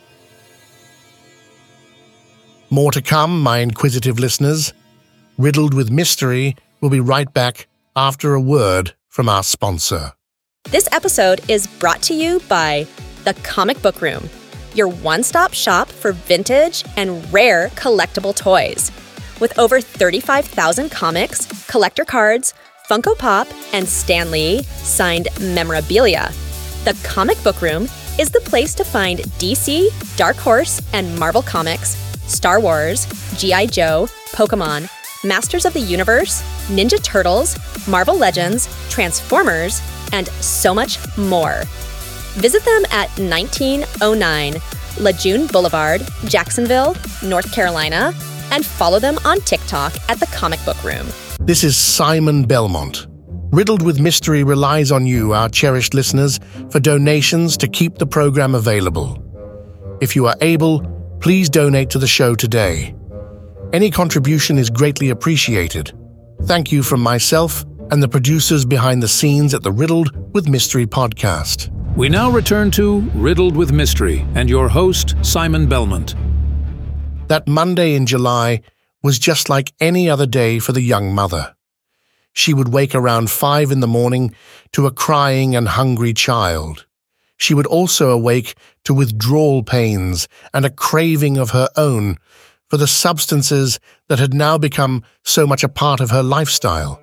More 2.70 2.92
to 2.92 3.02
come, 3.02 3.42
my 3.42 3.60
inquisitive 3.60 4.20
listeners. 4.20 4.74
Riddled 5.38 5.74
with 5.74 5.92
mystery, 5.92 6.56
we'll 6.82 6.92
be 6.92 7.00
right 7.00 7.32
back 7.34 7.68
after 7.96 8.34
a 8.34 8.42
word 8.42 8.94
from 9.20 9.28
our 9.28 9.44
sponsor. 9.44 10.14
This 10.70 10.88
episode 10.94 11.42
is 11.50 11.68
brought 11.68 12.02
to 12.04 12.14
you 12.14 12.40
by 12.48 12.88
The 13.26 13.34
Comic 13.44 13.82
Book 13.82 14.02
Room, 14.02 14.30
your 14.76 14.88
one 14.88 15.24
stop 15.24 15.54
shop 15.54 15.90
for 15.90 16.14
vintage 16.14 16.86
and 16.96 17.30
rare 17.34 17.68
collectible 17.76 18.34
toys. 18.34 18.94
With 19.42 19.60
over 19.60 19.82
35,000 19.82 20.90
comics, 20.90 21.48
collector 21.68 22.06
cards, 22.06 22.54
Funko 22.90 23.18
Pop, 23.18 23.50
and 23.74 23.86
Stan 23.86 24.32
Lee 24.32 24.64
signed 24.64 25.28
memorabilia, 25.42 26.32
The 26.86 26.98
Comic 27.04 27.44
Book 27.44 27.62
Room 27.62 27.90
is 28.18 28.30
the 28.30 28.40
place 28.46 28.74
to 28.76 28.86
find 28.86 29.20
DC, 29.38 29.90
Dark 30.16 30.38
Horse, 30.38 30.82
and 30.94 31.20
Marvel 31.20 31.42
Comics, 31.42 31.98
Star 32.32 32.62
Wars, 32.62 33.06
G.I. 33.38 33.66
Joe, 33.66 34.08
Pokemon, 34.32 34.90
Masters 35.26 35.66
of 35.66 35.74
the 35.74 35.82
Universe, 35.82 36.42
Ninja 36.70 37.04
Turtles, 37.04 37.58
Marvel 37.90 38.18
Legends, 38.18 38.70
Transformers, 38.90 39.82
and 40.14 40.28
so 40.28 40.74
much 40.74 41.00
more. 41.18 41.64
Visit 42.36 42.64
them 42.64 42.84
at 42.92 43.10
1909 43.20 44.56
Lejeune 45.00 45.48
Boulevard, 45.48 46.02
Jacksonville, 46.26 46.96
North 47.24 47.52
Carolina, 47.52 48.14
and 48.52 48.66
follow 48.66 49.00
them 49.00 49.18
on 49.26 49.40
TikTok 49.42 49.94
at 50.10 50.20
The 50.20 50.26
Comic 50.28 50.64
Book 50.66 50.82
Room. 50.84 51.08
This 51.40 51.64
is 51.64 51.78
Simon 51.78 52.44
Belmont. 52.44 53.08
Riddled 53.52 53.82
with 53.82 54.00
Mystery 54.00 54.44
relies 54.44 54.92
on 54.92 55.08
you, 55.08 55.34
our 55.34 55.50
cherished 55.50 55.94
listeners, 55.94 56.40
for 56.70 56.80
donations 56.80 57.58
to 57.58 57.68
keep 57.68 57.96
the 57.98 58.06
program 58.06 58.54
available. 58.54 59.24
If 60.02 60.16
you 60.16 60.28
are 60.28 60.36
able, 60.42 60.82
please 61.20 61.50
donate 61.50 61.90
to 61.92 62.00
the 62.00 62.08
show 62.08 62.36
today. 62.36 62.96
Any 63.74 63.90
contribution 63.90 64.58
is 64.58 64.70
greatly 64.70 65.10
appreciated. 65.10 65.92
Thank 66.44 66.72
you 66.72 66.84
from 66.84 67.02
myself 67.02 67.66
and 67.92 68.02
the 68.02 68.08
producers 68.08 68.66
behind 68.66 69.02
the 69.02 69.08
scenes 69.08 69.54
at 69.54 69.64
the 69.64 69.72
Riddled 69.72 70.34
with 70.34 70.48
Mystery 70.48 70.86
podcast. 70.86 71.70
We 71.96 72.10
now 72.10 72.30
return 72.30 72.72
to 72.72 73.02
Riddled 73.14 73.56
with 73.56 73.72
Mystery 73.72 74.26
and 74.36 74.50
your 74.50 74.70
host, 74.70 75.16
Simon 75.22 75.68
Belmont. 75.68 76.16
That 77.28 77.48
Monday 77.48 77.96
in 77.96 78.06
July 78.06 78.62
was 79.04 79.20
just 79.20 79.50
like 79.50 79.74
any 79.80 80.10
other 80.10 80.26
day 80.26 80.60
for 80.60 80.72
the 80.72 80.82
young 80.82 81.14
mother. 81.14 81.56
She 82.34 82.54
would 82.54 82.70
wake 82.70 82.96
around 82.96 83.32
five 83.32 83.72
in 83.72 83.80
the 83.80 83.88
morning 83.88 84.34
to 84.72 84.86
a 84.86 84.92
crying 84.92 85.56
and 85.56 85.68
hungry 85.68 86.14
child. 86.14 86.86
She 87.38 87.54
would 87.54 87.68
also 87.68 88.12
awake 88.12 88.56
to 88.84 88.94
withdrawal 88.94 89.64
pains 89.64 90.28
and 90.54 90.66
a 90.66 90.70
craving 90.70 91.38
of 91.38 91.52
her 91.52 91.70
own 91.76 92.18
for 92.70 92.78
the 92.78 92.88
substances 92.88 93.80
that 94.08 94.20
had 94.20 94.34
now 94.34 94.58
become 94.58 95.04
so 95.24 95.48
much 95.48 95.64
a 95.64 95.70
part 95.70 96.00
of 96.00 96.12
her 96.12 96.22
lifestyle. 96.24 97.02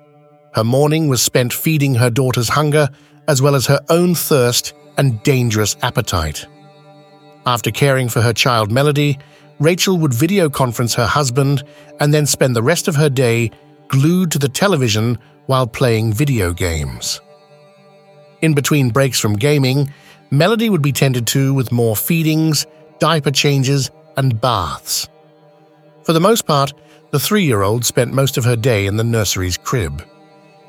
Her 0.57 0.63
morning 0.63 1.07
was 1.07 1.21
spent 1.21 1.53
feeding 1.53 1.93
her 1.93 2.09
daughter's 2.09 2.49
hunger 2.49 2.89
as 3.27 3.43
well 3.43 3.53
as 3.53 3.67
her 3.67 3.79
own 3.89 4.15
thirst 4.15 4.73
and 4.97 5.21
dangerous 5.21 5.77
appetite. 5.83 6.47
After 7.45 7.69
caring 7.69 8.09
for 8.09 8.21
her 8.21 8.33
child 8.33 8.71
Melody, 8.71 9.19
Rachel 9.59 9.99
would 9.99 10.15
video 10.15 10.49
conference 10.49 10.95
her 10.95 11.05
husband 11.05 11.63
and 11.99 12.11
then 12.11 12.25
spend 12.25 12.55
the 12.55 12.63
rest 12.63 12.87
of 12.87 12.95
her 12.95 13.07
day 13.07 13.51
glued 13.87 14.31
to 14.31 14.39
the 14.39 14.49
television 14.49 15.19
while 15.45 15.67
playing 15.67 16.11
video 16.11 16.53
games. 16.53 17.21
In 18.41 18.55
between 18.55 18.89
breaks 18.89 19.19
from 19.19 19.35
gaming, 19.35 19.93
Melody 20.31 20.71
would 20.71 20.81
be 20.81 20.91
tended 20.91 21.27
to 21.27 21.53
with 21.53 21.71
more 21.71 21.95
feedings, 21.95 22.65
diaper 22.97 23.29
changes, 23.29 23.91
and 24.17 24.41
baths. 24.41 25.07
For 26.01 26.13
the 26.13 26.19
most 26.19 26.47
part, 26.47 26.73
the 27.11 27.19
three 27.19 27.43
year 27.43 27.61
old 27.61 27.85
spent 27.85 28.11
most 28.11 28.39
of 28.39 28.45
her 28.45 28.55
day 28.55 28.87
in 28.87 28.97
the 28.97 29.03
nursery's 29.03 29.55
crib. 29.55 30.03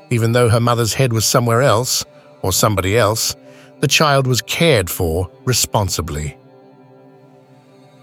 Even 0.09 0.31
though 0.31 0.49
her 0.49 0.59
mother's 0.59 0.93
head 0.93 1.13
was 1.13 1.25
somewhere 1.25 1.61
else, 1.61 2.03
or 2.41 2.51
somebody 2.51 2.97
else, 2.97 3.35
the 3.79 3.87
child 3.87 4.27
was 4.27 4.41
cared 4.41 4.89
for 4.89 5.29
responsibly. 5.45 6.37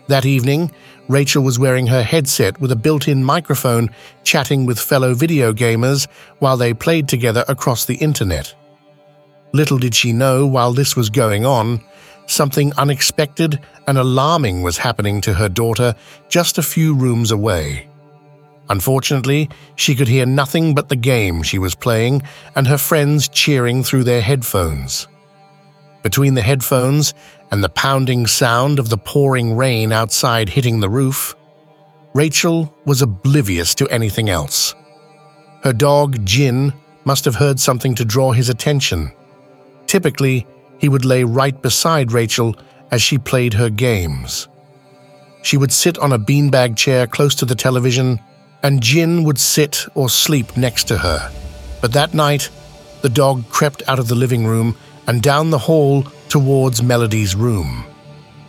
That 0.08 0.24
evening, 0.24 0.70
Rachel 1.08 1.42
was 1.42 1.58
wearing 1.58 1.88
her 1.88 2.02
headset 2.02 2.60
with 2.60 2.70
a 2.70 2.76
built 2.76 3.08
in 3.08 3.24
microphone, 3.24 3.90
chatting 4.24 4.66
with 4.66 4.78
fellow 4.78 5.14
video 5.14 5.52
gamers 5.52 6.06
while 6.38 6.56
they 6.56 6.74
played 6.74 7.08
together 7.08 7.44
across 7.48 7.84
the 7.84 7.96
internet. 7.96 8.54
Little 9.52 9.78
did 9.78 9.94
she 9.94 10.12
know 10.12 10.46
while 10.46 10.72
this 10.72 10.96
was 10.96 11.10
going 11.10 11.44
on, 11.44 11.80
something 12.26 12.72
unexpected 12.76 13.60
and 13.86 13.98
alarming 13.98 14.62
was 14.62 14.78
happening 14.78 15.20
to 15.22 15.34
her 15.34 15.48
daughter 15.48 15.94
just 16.28 16.58
a 16.58 16.62
few 16.62 16.94
rooms 16.94 17.30
away. 17.30 17.88
Unfortunately, 18.68 19.48
she 19.76 19.94
could 19.94 20.08
hear 20.08 20.26
nothing 20.26 20.74
but 20.74 20.88
the 20.88 20.96
game 20.96 21.42
she 21.42 21.58
was 21.58 21.74
playing 21.74 22.22
and 22.54 22.66
her 22.66 22.78
friends 22.78 23.28
cheering 23.28 23.82
through 23.82 24.04
their 24.04 24.20
headphones. 24.20 25.06
Between 26.02 26.34
the 26.34 26.42
headphones 26.42 27.14
and 27.50 27.62
the 27.62 27.68
pounding 27.68 28.26
sound 28.26 28.78
of 28.78 28.88
the 28.88 28.98
pouring 28.98 29.56
rain 29.56 29.92
outside 29.92 30.48
hitting 30.48 30.80
the 30.80 30.88
roof, 30.88 31.34
Rachel 32.14 32.74
was 32.84 33.02
oblivious 33.02 33.74
to 33.76 33.88
anything 33.88 34.30
else. 34.30 34.74
Her 35.62 35.72
dog, 35.72 36.24
Jin, 36.24 36.72
must 37.04 37.24
have 37.24 37.34
heard 37.34 37.60
something 37.60 37.94
to 37.96 38.04
draw 38.04 38.32
his 38.32 38.48
attention. 38.48 39.12
Typically, 39.86 40.46
he 40.78 40.88
would 40.88 41.04
lay 41.04 41.24
right 41.24 41.60
beside 41.62 42.12
Rachel 42.12 42.56
as 42.90 43.02
she 43.02 43.18
played 43.18 43.54
her 43.54 43.70
games. 43.70 44.48
She 45.42 45.56
would 45.56 45.72
sit 45.72 45.98
on 45.98 46.12
a 46.12 46.18
beanbag 46.18 46.76
chair 46.76 47.06
close 47.06 47.34
to 47.36 47.44
the 47.44 47.54
television, 47.54 48.20
and 48.66 48.82
Jin 48.82 49.22
would 49.22 49.38
sit 49.38 49.86
or 49.94 50.08
sleep 50.08 50.56
next 50.56 50.88
to 50.88 50.98
her. 50.98 51.30
But 51.80 51.92
that 51.92 52.14
night, 52.14 52.50
the 53.00 53.08
dog 53.08 53.48
crept 53.48 53.84
out 53.86 54.00
of 54.00 54.08
the 54.08 54.16
living 54.16 54.44
room 54.44 54.76
and 55.06 55.22
down 55.22 55.50
the 55.50 55.58
hall 55.58 56.02
towards 56.28 56.82
Melody's 56.82 57.36
room. 57.36 57.84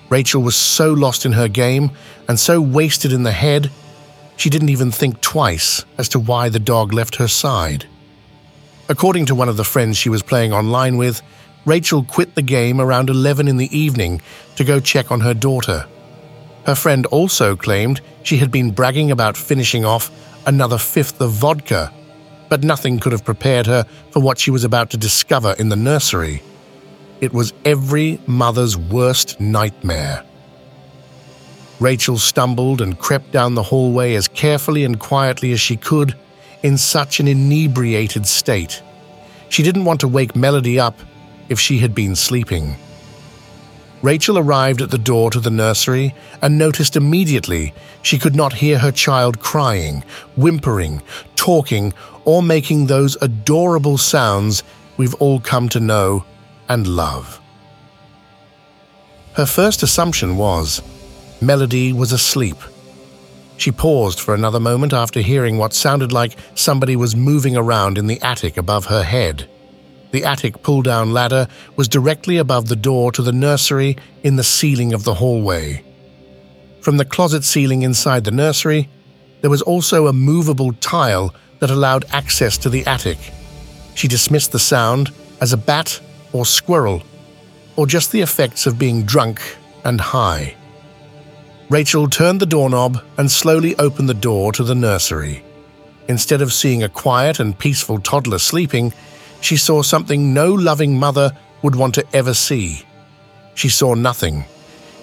Rachel 0.09 0.41
was 0.41 0.55
so 0.55 0.91
lost 0.91 1.23
in 1.27 1.33
her 1.33 1.47
game 1.47 1.91
and 2.27 2.39
so 2.39 2.59
wasted 2.59 3.13
in 3.13 3.21
the 3.21 3.31
head, 3.31 3.69
she 4.37 4.49
didn't 4.49 4.69
even 4.69 4.89
think 4.89 5.21
twice 5.21 5.85
as 5.99 6.09
to 6.09 6.19
why 6.19 6.49
the 6.49 6.57
dog 6.57 6.93
left 6.93 7.17
her 7.17 7.27
side. 7.27 7.85
According 8.89 9.27
to 9.27 9.35
one 9.35 9.49
of 9.49 9.57
the 9.57 9.63
friends 9.63 9.97
she 9.97 10.09
was 10.09 10.23
playing 10.23 10.51
online 10.51 10.97
with, 10.97 11.21
Rachel 11.63 12.03
quit 12.03 12.33
the 12.33 12.41
game 12.41 12.81
around 12.81 13.11
11 13.11 13.47
in 13.47 13.57
the 13.57 13.77
evening 13.77 14.23
to 14.55 14.63
go 14.63 14.79
check 14.79 15.11
on 15.11 15.19
her 15.19 15.35
daughter. 15.35 15.85
Her 16.67 16.75
friend 16.75 17.05
also 17.05 17.55
claimed 17.55 18.01
she 18.23 18.37
had 18.37 18.51
been 18.51 18.71
bragging 18.71 19.09
about 19.09 19.37
finishing 19.37 19.85
off 19.85 20.11
another 20.45 20.77
fifth 20.77 21.21
of 21.21 21.31
vodka, 21.31 21.93
but 22.49 22.61
nothing 22.61 22.99
could 22.99 23.13
have 23.13 23.23
prepared 23.23 23.65
her 23.67 23.85
for 24.11 24.21
what 24.21 24.37
she 24.37 24.51
was 24.51 24.65
about 24.65 24.89
to 24.89 24.97
discover 24.97 25.55
in 25.57 25.69
the 25.69 25.77
nursery. 25.77 26.43
It 27.21 27.31
was 27.31 27.53
every 27.63 28.19
mother's 28.27 28.75
worst 28.77 29.39
nightmare. 29.39 30.25
Rachel 31.79 32.17
stumbled 32.17 32.81
and 32.81 32.99
crept 32.99 33.31
down 33.31 33.55
the 33.55 33.63
hallway 33.63 34.15
as 34.15 34.27
carefully 34.27 34.83
and 34.83 34.99
quietly 34.99 35.53
as 35.53 35.61
she 35.61 35.77
could, 35.77 36.15
in 36.63 36.77
such 36.77 37.21
an 37.21 37.29
inebriated 37.29 38.27
state. 38.27 38.83
She 39.47 39.63
didn't 39.63 39.85
want 39.85 40.01
to 40.01 40.07
wake 40.09 40.35
Melody 40.35 40.81
up 40.81 40.99
if 41.47 41.61
she 41.61 41.77
had 41.77 41.95
been 41.95 42.13
sleeping. 42.13 42.75
Rachel 44.01 44.37
arrived 44.37 44.81
at 44.81 44.91
the 44.91 44.97
door 44.97 45.31
to 45.31 45.39
the 45.39 45.49
nursery 45.49 46.13
and 46.41 46.57
noticed 46.57 46.95
immediately 46.95 47.73
she 48.03 48.19
could 48.19 48.35
not 48.35 48.53
hear 48.53 48.77
her 48.77 48.91
child 48.91 49.39
crying, 49.39 50.03
whimpering, 50.35 51.01
talking, 51.35 51.93
or 52.23 52.43
making 52.43 52.85
those 52.85 53.17
adorable 53.21 53.97
sounds 53.97 54.63
we've 54.97 55.15
all 55.15 55.39
come 55.39 55.67
to 55.69 55.79
know 55.79 56.25
and 56.69 56.85
love. 56.85 57.41
Her 59.33 59.45
first 59.45 59.83
assumption 59.83 60.37
was 60.37 60.81
Melody 61.41 61.93
was 61.93 62.11
asleep. 62.11 62.57
She 63.57 63.71
paused 63.71 64.19
for 64.19 64.35
another 64.35 64.59
moment 64.59 64.93
after 64.93 65.21
hearing 65.21 65.57
what 65.57 65.73
sounded 65.73 66.11
like 66.11 66.37
somebody 66.53 66.95
was 66.95 67.15
moving 67.15 67.57
around 67.57 67.97
in 67.97 68.07
the 68.07 68.21
attic 68.21 68.57
above 68.57 68.85
her 68.85 69.03
head. 69.03 69.49
The 70.11 70.23
attic 70.23 70.61
pull 70.63 70.81
down 70.81 71.13
ladder 71.13 71.47
was 71.75 71.87
directly 71.87 72.37
above 72.37 72.67
the 72.67 72.75
door 72.75 73.11
to 73.11 73.21
the 73.21 73.31
nursery 73.31 73.97
in 74.23 74.35
the 74.35 74.43
ceiling 74.43 74.93
of 74.93 75.03
the 75.03 75.15
hallway. 75.15 75.83
From 76.81 76.97
the 76.97 77.05
closet 77.05 77.43
ceiling 77.43 77.81
inside 77.81 78.23
the 78.23 78.31
nursery, 78.31 78.89
there 79.41 79.49
was 79.49 79.61
also 79.61 80.07
a 80.07 80.13
movable 80.13 80.73
tile 80.73 81.33
that 81.59 81.69
allowed 81.69 82.05
access 82.11 82.57
to 82.59 82.69
the 82.69 82.85
attic. 82.85 83.17
She 83.95 84.07
dismissed 84.07 84.51
the 84.51 84.59
sound 84.59 85.11
as 85.41 85.53
a 85.53 85.57
bat 85.57 85.99
or 86.33 86.45
squirrel, 86.45 87.03
or 87.75 87.87
just 87.87 88.11
the 88.11 88.21
effects 88.21 88.65
of 88.65 88.79
being 88.79 89.03
drunk 89.03 89.41
and 89.83 89.99
high. 89.99 90.55
Rachel 91.69 92.09
turned 92.09 92.39
the 92.39 92.45
doorknob 92.45 93.03
and 93.17 93.29
slowly 93.29 93.75
opened 93.77 94.07
the 94.07 94.13
door 94.13 94.51
to 94.53 94.63
the 94.63 94.75
nursery. 94.75 95.43
Instead 96.07 96.41
of 96.41 96.53
seeing 96.53 96.83
a 96.83 96.89
quiet 96.89 97.39
and 97.39 97.59
peaceful 97.59 97.99
toddler 97.99 98.39
sleeping, 98.39 98.93
she 99.41 99.57
saw 99.57 99.81
something 99.81 100.33
no 100.33 100.53
loving 100.53 100.97
mother 100.99 101.31
would 101.61 101.75
want 101.75 101.95
to 101.95 102.05
ever 102.13 102.33
see. 102.33 102.83
She 103.55 103.69
saw 103.69 103.93
nothing. 103.93 104.45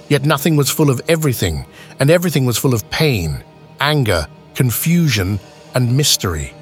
Yet 0.09 0.25
nothing 0.25 0.57
was 0.57 0.71
full 0.71 0.91
of 0.91 1.01
everything, 1.09 1.67
and 1.99 2.11
everything 2.11 2.45
was 2.45 2.59
full 2.59 2.75
of 2.75 2.89
pain, 2.91 3.43
anger, 3.81 4.27
confusion, 4.55 5.41
and 5.75 5.97
mystery. 5.97 6.53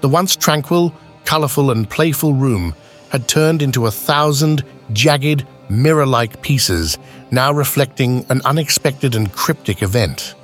The 0.00 0.08
once 0.08 0.36
tranquil, 0.36 0.94
colorful, 1.24 1.70
and 1.70 1.88
playful 1.88 2.34
room 2.34 2.74
had 3.10 3.28
turned 3.28 3.62
into 3.62 3.86
a 3.86 3.90
thousand 3.90 4.64
jagged, 4.92 5.46
mirror 5.68 6.06
like 6.06 6.42
pieces, 6.42 6.98
now 7.30 7.52
reflecting 7.52 8.24
an 8.28 8.40
unexpected 8.44 9.14
and 9.14 9.32
cryptic 9.32 9.82
event. 9.82 10.34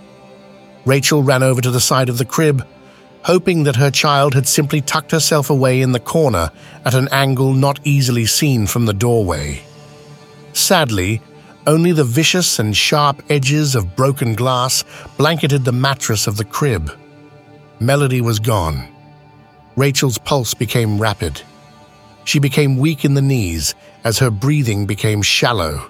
Rachel 0.85 1.23
ran 1.23 1.43
over 1.43 1.61
to 1.61 1.71
the 1.71 1.81
side 1.81 2.09
of 2.09 2.19
the 2.19 2.25
crib, 2.25 2.67
hoping 3.25 3.65
that 3.65 3.77
her 3.77 3.91
child 3.91 4.35
had 4.35 4.47
simply 4.47 4.81
tucked 4.81 5.11
herself 5.11 5.51
away 5.51 5.81
in 5.81 5.93
the 5.93 6.01
corner 6.01 6.51
at 6.85 6.95
an 6.95 7.09
angle 7.13 7.53
not 7.53 7.79
easily 7.85 8.27
seen 8.27 8.67
from 8.67 8.87
the 8.87 8.93
doorway. 8.93 9.63
Sadly, 10.53 11.21
only 11.67 11.93
the 11.93 12.05
vicious 12.05 12.59
and 12.59 12.77
sharp 12.77 13.23
edges 13.31 13.75
of 13.75 13.95
broken 13.95 14.35
glass 14.35 14.85
blanketed 15.17 15.65
the 15.65 15.73
mattress 15.73 16.27
of 16.27 16.37
the 16.37 16.45
crib. 16.45 16.91
Melody 17.79 18.21
was 18.21 18.39
gone. 18.39 18.89
Rachel's 19.77 20.19
pulse 20.19 20.55
became 20.55 21.01
rapid. 21.01 21.41
She 22.25 22.39
became 22.39 22.77
weak 22.77 23.05
in 23.05 23.15
the 23.15 23.23
knees 23.23 23.75
as 24.05 24.19
her 24.19 24.31
breathing 24.31 24.87
became 24.87 25.23
shallow. 25.23 25.89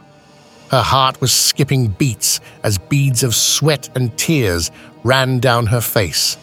Her 0.71 0.83
heart 0.83 1.21
was 1.21 1.33
skipping 1.33 1.88
beats 1.88 2.40
as 2.62 2.79
beads 2.79 3.23
of 3.23 3.35
sweat 3.35 3.90
and 3.95 4.16
tears 4.16 4.71
ran 5.05 5.38
down 5.38 5.66
her 5.66 5.81
face. 5.81 6.37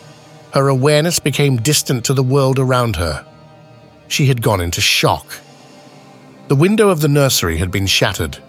Her 0.54 0.68
awareness 0.68 1.20
became 1.20 1.58
distant 1.58 2.06
to 2.06 2.14
the 2.14 2.24
world 2.24 2.58
around 2.58 2.96
her. 2.96 3.26
She 4.08 4.26
had 4.26 4.42
gone 4.42 4.62
into 4.62 4.82
shock. 4.82 5.40
The 6.48 6.56
window 6.56 6.90
of 6.90 7.02
the 7.02 7.08
nursery 7.08 7.58
had 7.58 7.70
been 7.70 7.86
shattered. 7.86 8.40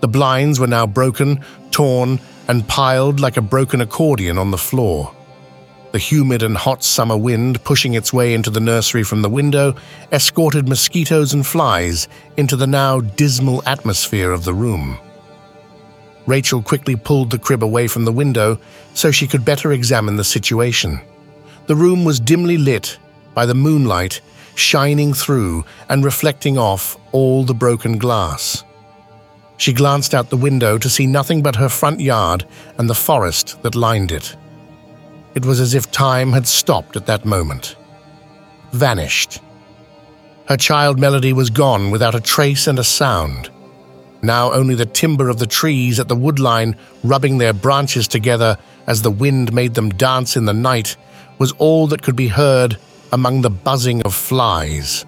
The 0.00 0.08
blinds 0.08 0.60
were 0.60 0.68
now 0.68 0.86
broken, 0.86 1.44
torn, 1.72 2.20
and 2.46 2.68
piled 2.68 3.18
like 3.18 3.36
a 3.36 3.42
broken 3.42 3.80
accordion 3.80 4.38
on 4.38 4.52
the 4.52 4.58
floor. 4.58 5.12
The 5.90 5.98
humid 5.98 6.44
and 6.44 6.56
hot 6.56 6.84
summer 6.84 7.16
wind 7.16 7.64
pushing 7.64 7.94
its 7.94 8.12
way 8.12 8.32
into 8.32 8.50
the 8.50 8.60
nursery 8.60 9.02
from 9.02 9.22
the 9.22 9.28
window 9.28 9.74
escorted 10.12 10.68
mosquitoes 10.68 11.34
and 11.34 11.44
flies 11.44 12.06
into 12.36 12.54
the 12.54 12.68
now 12.68 13.00
dismal 13.00 13.62
atmosphere 13.66 14.30
of 14.30 14.44
the 14.44 14.54
room. 14.54 14.98
Rachel 16.26 16.62
quickly 16.62 16.94
pulled 16.94 17.30
the 17.30 17.38
crib 17.38 17.64
away 17.64 17.88
from 17.88 18.04
the 18.04 18.12
window 18.12 18.60
so 18.94 19.10
she 19.10 19.26
could 19.26 19.44
better 19.44 19.72
examine 19.72 20.14
the 20.14 20.22
situation. 20.22 21.00
The 21.70 21.76
room 21.76 22.04
was 22.04 22.18
dimly 22.18 22.58
lit 22.58 22.98
by 23.32 23.46
the 23.46 23.54
moonlight 23.54 24.20
shining 24.56 25.14
through 25.14 25.64
and 25.88 26.04
reflecting 26.04 26.58
off 26.58 26.96
all 27.12 27.44
the 27.44 27.54
broken 27.54 27.96
glass. 27.96 28.64
She 29.56 29.72
glanced 29.72 30.12
out 30.12 30.30
the 30.30 30.36
window 30.36 30.78
to 30.78 30.90
see 30.90 31.06
nothing 31.06 31.44
but 31.44 31.54
her 31.54 31.68
front 31.68 32.00
yard 32.00 32.44
and 32.76 32.90
the 32.90 32.96
forest 32.96 33.62
that 33.62 33.76
lined 33.76 34.10
it. 34.10 34.34
It 35.36 35.44
was 35.44 35.60
as 35.60 35.74
if 35.74 35.92
time 35.92 36.32
had 36.32 36.48
stopped 36.48 36.96
at 36.96 37.06
that 37.06 37.24
moment. 37.24 37.76
Vanished. 38.72 39.38
Her 40.48 40.56
child 40.56 40.98
Melody 40.98 41.32
was 41.32 41.50
gone 41.50 41.92
without 41.92 42.16
a 42.16 42.20
trace 42.20 42.66
and 42.66 42.80
a 42.80 42.84
sound. 42.98 43.48
Now 44.22 44.52
only 44.52 44.74
the 44.74 44.86
timber 44.86 45.28
of 45.28 45.38
the 45.38 45.46
trees 45.46 46.00
at 46.00 46.08
the 46.08 46.16
woodline 46.16 46.76
rubbing 47.04 47.38
their 47.38 47.52
branches 47.52 48.08
together 48.08 48.58
as 48.88 49.02
the 49.02 49.10
wind 49.12 49.52
made 49.52 49.74
them 49.74 49.90
dance 49.90 50.36
in 50.36 50.46
the 50.46 50.52
night 50.52 50.96
was 51.40 51.50
all 51.52 51.88
that 51.88 52.02
could 52.02 52.14
be 52.14 52.28
heard 52.28 52.76
among 53.10 53.40
the 53.40 53.50
buzzing 53.50 54.02
of 54.02 54.14
flies. 54.14 55.04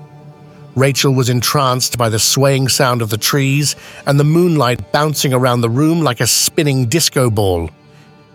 Rachel 0.75 1.13
was 1.13 1.29
entranced 1.29 1.99
by 1.99 2.09
the 2.09 2.19
swaying 2.19 2.69
sound 2.69 3.03
of 3.03 3.11
the 3.11 3.19
trees 3.19 3.77
and 4.07 4.19
the 4.19 4.25
moonlight 4.25 4.91
bouncing 4.91 5.35
around 5.35 5.61
the 5.61 5.69
room 5.69 6.01
like 6.01 6.21
a 6.21 6.27
spinning 6.27 6.87
disco 6.87 7.31
ball. 7.31 7.71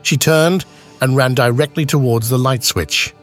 She 0.03 0.15
turned 0.15 0.63
and 1.01 1.15
ran 1.15 1.33
directly 1.33 1.85
towards 1.85 2.29
the 2.29 2.37
light 2.37 2.63
switch. 2.63 3.13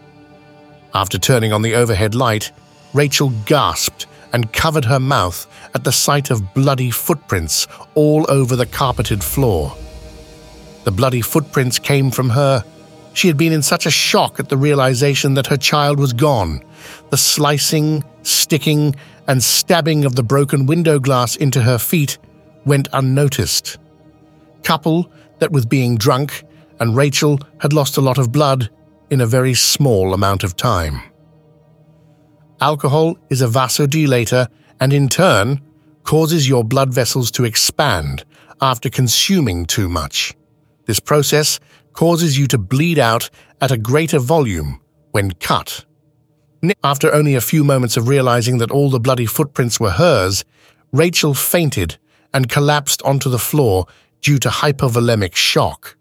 After 0.92 1.18
turning 1.18 1.52
on 1.52 1.62
the 1.62 1.76
overhead 1.76 2.16
light, 2.16 2.50
Rachel 2.92 3.30
gasped 3.46 4.06
and 4.32 4.52
covered 4.52 4.84
her 4.84 4.98
mouth 4.98 5.46
at 5.74 5.84
the 5.84 5.92
sight 5.92 6.32
of 6.32 6.52
bloody 6.54 6.90
footprints 6.90 7.68
all 7.94 8.26
over 8.28 8.56
the 8.56 8.66
carpeted 8.66 9.22
floor. 9.22 9.76
The 10.82 10.90
bloody 10.90 11.20
footprints 11.20 11.78
came 11.78 12.10
from 12.10 12.30
her. 12.30 12.64
She 13.14 13.28
had 13.28 13.36
been 13.36 13.52
in 13.52 13.62
such 13.62 13.86
a 13.86 13.90
shock 13.90 14.38
at 14.38 14.48
the 14.48 14.56
realization 14.56 15.34
that 15.34 15.46
her 15.46 15.56
child 15.56 15.98
was 15.98 16.12
gone. 16.12 16.62
The 17.10 17.16
slicing, 17.16 18.04
sticking, 18.22 18.94
and 19.26 19.42
stabbing 19.42 20.04
of 20.04 20.16
the 20.16 20.22
broken 20.22 20.66
window 20.66 20.98
glass 20.98 21.36
into 21.36 21.62
her 21.62 21.78
feet 21.78 22.18
went 22.66 22.88
unnoticed. 22.92 23.78
Couple 24.64 25.10
that 25.38 25.52
with 25.52 25.68
being 25.68 25.96
drunk 25.96 26.44
and 26.80 26.96
Rachel 26.96 27.38
had 27.60 27.72
lost 27.72 27.96
a 27.96 28.00
lot 28.00 28.18
of 28.18 28.32
blood 28.32 28.68
in 29.10 29.20
a 29.20 29.26
very 29.26 29.54
small 29.54 30.12
amount 30.12 30.42
of 30.42 30.56
time. 30.56 31.00
Alcohol 32.60 33.16
is 33.30 33.42
a 33.42 33.46
vasodilator 33.46 34.48
and 34.80 34.92
in 34.92 35.08
turn 35.08 35.60
causes 36.02 36.48
your 36.48 36.64
blood 36.64 36.92
vessels 36.92 37.30
to 37.30 37.44
expand 37.44 38.24
after 38.60 38.90
consuming 38.90 39.66
too 39.66 39.88
much. 39.88 40.34
This 40.86 41.00
process 41.00 41.60
causes 41.94 42.38
you 42.38 42.46
to 42.48 42.58
bleed 42.58 42.98
out 42.98 43.30
at 43.60 43.70
a 43.70 43.78
greater 43.78 44.18
volume 44.18 44.80
when 45.12 45.30
cut. 45.32 45.84
After 46.82 47.12
only 47.12 47.34
a 47.34 47.40
few 47.40 47.64
moments 47.64 47.96
of 47.96 48.08
realizing 48.08 48.58
that 48.58 48.70
all 48.70 48.90
the 48.90 49.00
bloody 49.00 49.26
footprints 49.26 49.80
were 49.80 49.90
hers, 49.90 50.44
Rachel 50.92 51.34
fainted 51.34 51.98
and 52.32 52.48
collapsed 52.48 53.02
onto 53.02 53.30
the 53.30 53.38
floor 53.38 53.86
due 54.20 54.38
to 54.38 54.48
hypovolemic 54.48 55.34
shock. 55.34 55.96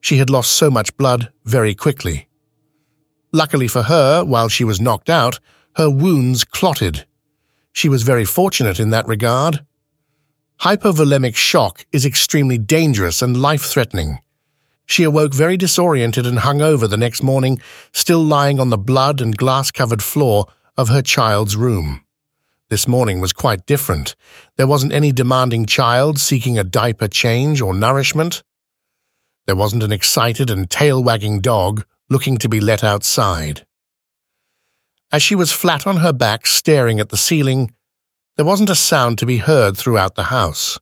She 0.00 0.18
had 0.18 0.30
lost 0.30 0.52
so 0.52 0.70
much 0.70 0.96
blood 0.96 1.32
very 1.44 1.74
quickly. 1.74 2.28
Luckily 3.32 3.68
for 3.68 3.82
her, 3.82 4.24
while 4.24 4.48
she 4.48 4.64
was 4.64 4.80
knocked 4.80 5.10
out, 5.10 5.38
her 5.76 5.90
wounds 5.90 6.44
clotted. 6.44 7.06
She 7.72 7.88
was 7.88 8.02
very 8.02 8.24
fortunate 8.24 8.80
in 8.80 8.90
that 8.90 9.06
regard. 9.06 9.64
Hypovolemic 10.60 11.36
shock 11.36 11.86
is 11.92 12.06
extremely 12.06 12.58
dangerous 12.58 13.22
and 13.22 13.40
life-threatening. 13.40 14.18
She 14.90 15.04
awoke 15.04 15.32
very 15.32 15.56
disoriented 15.56 16.26
and 16.26 16.40
hung 16.40 16.60
over 16.60 16.88
the 16.88 16.96
next 16.96 17.22
morning, 17.22 17.62
still 17.92 18.24
lying 18.24 18.58
on 18.58 18.70
the 18.70 18.76
blood 18.76 19.20
and 19.20 19.36
glass-covered 19.36 20.02
floor 20.02 20.46
of 20.76 20.88
her 20.88 21.00
child's 21.00 21.54
room. 21.54 22.04
This 22.70 22.88
morning 22.88 23.20
was 23.20 23.32
quite 23.32 23.66
different. 23.66 24.16
There 24.56 24.66
wasn't 24.66 24.92
any 24.92 25.12
demanding 25.12 25.66
child 25.66 26.18
seeking 26.18 26.58
a 26.58 26.64
diaper 26.64 27.06
change 27.06 27.60
or 27.60 27.72
nourishment. 27.72 28.42
There 29.46 29.54
wasn't 29.54 29.84
an 29.84 29.92
excited 29.92 30.50
and 30.50 30.68
tail-wagging 30.68 31.38
dog 31.38 31.84
looking 32.08 32.36
to 32.38 32.48
be 32.48 32.58
let 32.58 32.82
outside. 32.82 33.64
As 35.12 35.22
she 35.22 35.36
was 35.36 35.52
flat 35.52 35.86
on 35.86 35.98
her 35.98 36.12
back 36.12 36.48
staring 36.48 36.98
at 36.98 37.10
the 37.10 37.16
ceiling, 37.16 37.72
there 38.34 38.44
wasn't 38.44 38.70
a 38.70 38.74
sound 38.74 39.18
to 39.18 39.26
be 39.26 39.36
heard 39.36 39.76
throughout 39.76 40.16
the 40.16 40.24
house. 40.24 40.80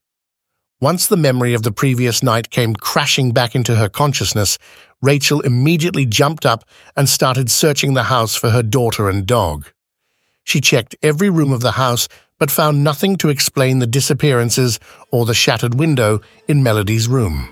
Once 0.81 1.09
the 1.09 1.17
memory 1.17 1.55
of 1.55 1.64
the 1.64 1.73
previous 1.73 2.23
night 2.23 2.51
came 2.51 2.73
crashing 2.73 3.33
back 3.33 3.57
into 3.57 3.75
her 3.75 3.88
consciousness, 3.88 4.59
Rachel 5.03 5.41
immediately 5.41 6.07
jumped 6.07 6.47
up 6.47 6.64
and 6.97 7.09
started 7.09 7.51
searching 7.51 7.95
the 7.95 8.05
house 8.05 8.37
for 8.37 8.51
her 8.51 8.62
daughter 8.62 9.09
and 9.09 9.27
dog. 9.27 9.67
She 10.45 10.61
checked 10.61 10.95
every 11.03 11.31
room 11.31 11.53
of 11.53 11.62
the 11.62 11.73
house 11.73 12.07
but 12.38 12.49
found 12.49 12.85
nothing 12.85 13.17
to 13.17 13.29
explain 13.29 13.81
the 13.81 13.88
disappearances 13.88 14.79
or 15.11 15.27
the 15.27 15.35
shattered 15.35 15.75
window 15.75 16.21
in 16.47 16.62
Melody's 16.62 17.09
room. 17.09 17.49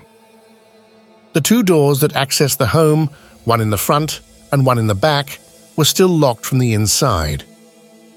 The 1.33 1.41
two 1.41 1.63
doors 1.63 1.99
that 1.99 2.15
access 2.15 2.55
the 2.55 2.67
home, 2.67 3.09
one 3.43 3.59
in 3.59 3.71
the 3.71 3.77
front 3.77 4.21
and 4.53 4.65
one 4.65 4.77
in 4.77 4.87
the 4.87 4.95
back, 4.95 5.39
were 5.75 5.83
still 5.83 6.07
locked 6.07 6.45
from 6.45 6.59
the 6.59 6.73
inside. 6.73 7.43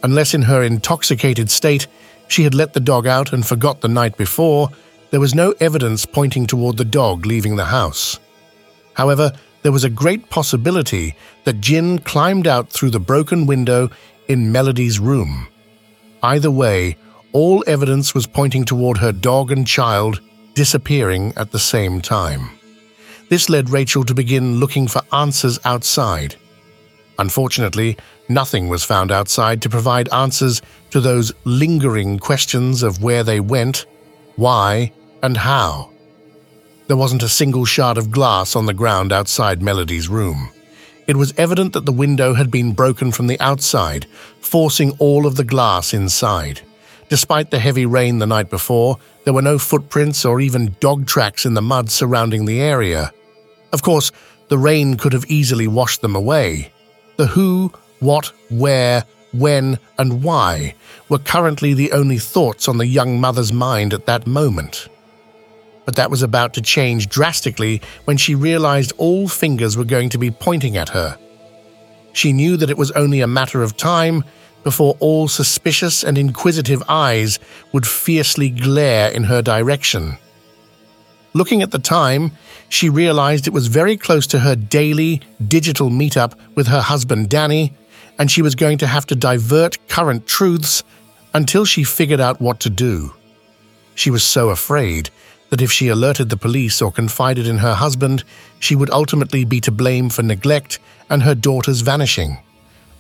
Unless 0.05 0.35
in 0.35 0.43
her 0.43 0.63
intoxicated 0.63 1.51
state 1.51 1.89
she 2.29 2.45
had 2.45 2.55
let 2.55 2.75
the 2.75 2.81
dog 2.81 3.09
out 3.09 3.33
and 3.33 3.45
forgot 3.45 3.81
the 3.81 3.89
night 3.89 4.17
before, 4.17 4.71
there 5.11 5.21
was 5.21 5.35
no 5.35 5.55
evidence 5.61 6.07
pointing 6.07 6.47
toward 6.47 6.77
the 6.77 6.85
dog 6.85 7.27
leaving 7.27 7.57
the 7.57 7.65
house. 7.65 8.19
However, 8.95 9.33
there 9.63 9.73
was 9.73 9.85
a 9.85 9.91
great 9.91 10.31
possibility 10.31 11.15
that 11.45 11.61
Jin 11.61 11.99
climbed 11.99 12.47
out 12.47 12.71
through 12.71 12.91
the 12.91 13.01
broken 13.01 13.47
window 13.47 13.91
in 14.29 14.53
Melody's 14.53 14.99
room. 14.99 15.49
Either 16.23 16.51
way, 16.51 16.97
all 17.33 17.65
evidence 17.67 18.15
was 18.15 18.27
pointing 18.27 18.65
toward 18.65 18.99
her 18.99 19.13
dog 19.13 19.53
and 19.53 19.67
child 19.67 20.21
disappearing 20.55 21.33
at 21.37 21.51
the 21.51 21.59
same 21.59 22.01
time. 22.01 22.51
This 23.29 23.49
led 23.49 23.71
Rachel 23.71 24.05
to 24.05 24.15
begin 24.15 24.59
looking 24.59 24.89
for 24.89 25.03
answers 25.13 25.59
outside. 25.65 26.37
Unfortunately, 27.19 27.97
nothing 28.29 28.69
was 28.69 28.83
found 28.83 29.13
outside 29.13 29.63
to 29.63 29.69
provide 29.69 30.13
answers 30.13 30.63
to 30.91 31.01
those 31.01 31.33
lingering 31.45 32.19
questions 32.19 32.83
of 32.83 33.03
where 33.03 33.23
they 33.23 33.41
went, 33.41 33.87
why, 34.37 34.91
and 35.23 35.37
how. 35.37 35.91
There 36.91 36.97
wasn't 36.97 37.23
a 37.23 37.29
single 37.29 37.65
shard 37.65 37.99
of 37.99 38.11
glass 38.11 38.57
on 38.57 38.67
the 38.67 38.75
ground 38.75 39.13
outside 39.13 39.63
Melody's 39.63 40.09
room. 40.09 40.51
It 41.07 41.17
was 41.17 41.33
evident 41.37 41.73
that 41.73 41.87
the 41.87 41.93
window 41.93 42.35
had 42.35 42.51
been 42.51 42.73
broken 42.73 43.13
from 43.13 43.29
the 43.29 43.39
outside, 43.39 44.07
forcing 44.41 44.91
all 44.99 45.27
of 45.27 45.37
the 45.37 45.45
glass 45.45 45.95
inside. 45.95 46.63
Despite 47.09 47.51
the 47.51 47.61
heavy 47.61 47.87
rain 47.87 48.19
the 48.19 48.27
night 48.27 48.51
before, 48.51 48.99
there 49.25 49.33
were 49.33 49.43
no 49.43 49.59
footprints 49.59 50.25
or 50.25 50.41
even 50.41 50.75
dog 50.81 51.07
tracks 51.07 51.47
in 51.47 51.55
the 51.55 51.63
mud 51.63 51.91
surrounding 51.91 52.45
the 52.45 52.61
area. 52.61 53.13
Of 53.73 53.83
course, 53.83 54.11
the 54.49 54.59
rain 54.59 54.97
could 54.97 55.13
have 55.13 55.27
easily 55.27 55.69
washed 55.69 56.01
them 56.03 56.17
away. 56.17 56.73
The 57.19 57.27
who, 57.27 57.73
what, 58.01 58.33
where, 58.49 59.05
when, 59.33 59.79
and 59.97 60.25
why 60.25 60.75
were 61.09 61.19
currently 61.19 61.73
the 61.73 61.93
only 61.93 62.19
thoughts 62.19 62.67
on 62.67 62.79
the 62.79 62.87
young 62.87 63.21
mother's 63.21 63.53
mind 63.53 63.95
at 63.95 64.07
that 64.07 64.27
moment 64.27 64.89
but 65.85 65.97
that 65.97 66.11
was 66.11 66.23
about 66.23 66.55
to 66.55 66.63
change 66.63 67.09
drastically 67.09 67.81
when 68.05 68.17
she 68.17 68.35
realized 68.35 68.93
all 68.97 69.29
fingers 69.29 69.77
were 69.77 69.85
going 69.85 70.09
to 70.11 70.19
be 70.19 70.31
pointing 70.31 70.77
at 70.77 70.91
her. 70.91 71.19
She 72.13 72.33
knew 72.33 72.57
that 72.57 72.71
it 72.71 72.79
was 72.79 72.91
only 72.93 73.21
a 73.21 73.27
matter 73.27 73.63
of 73.63 73.77
time 73.77 74.25
before 74.63 74.97
all 75.01 75.29
suspicious 75.29 76.05
and 76.05 76.19
inquisitive 76.19 76.83
eyes 76.89 77.39
would 77.73 77.87
fiercely 77.87 78.51
glare 78.51 79.11
in 79.11 79.25
her 79.25 79.43
direction. 79.43 80.19
Looking 81.33 81.63
at 81.63 81.71
the 81.71 81.79
time, 81.79 82.33
she 82.69 82.89
realized 82.89 83.47
it 83.47 83.53
was 83.53 83.69
very 83.69 83.97
close 83.97 84.27
to 84.29 84.41
her 84.41 84.57
daily 84.57 85.23
digital 85.47 85.89
meetup 85.89 86.35
with 86.57 86.67
her 86.67 86.81
husband 86.81 87.29
Danny, 87.29 87.75
and 88.19 88.31
she 88.31 88.43
was 88.43 88.55
going 88.55 88.79
to 88.79 88.87
have 88.87 89.07
to 89.07 89.15
divert 89.15 89.79
current 89.89 90.27
truths 90.27 90.83
until 91.33 91.65
she 91.65 91.85
figured 91.85 92.21
out 92.21 92.41
what 92.41 92.61
to 92.61 92.71
do. 92.71 93.15
She 93.95 94.11
was 94.11 94.25
so 94.25 94.51
afraid 94.51 95.11
that 95.51 95.61
if 95.61 95.71
she 95.71 95.89
alerted 95.89 96.31
the 96.31 96.37
police 96.37 96.81
or 96.81 96.91
confided 96.91 97.47
in 97.47 97.59
her 97.59 97.75
husband, 97.75 98.25
she 98.59 98.75
would 98.75 98.91
ultimately 98.91 99.45
be 99.45 99.61
to 99.61 99.71
blame 99.71 100.09
for 100.09 100.23
neglect 100.23 100.79
and 101.11 101.23
her 101.23 101.35
daughter's 101.35 101.81
vanishing. 101.83 102.39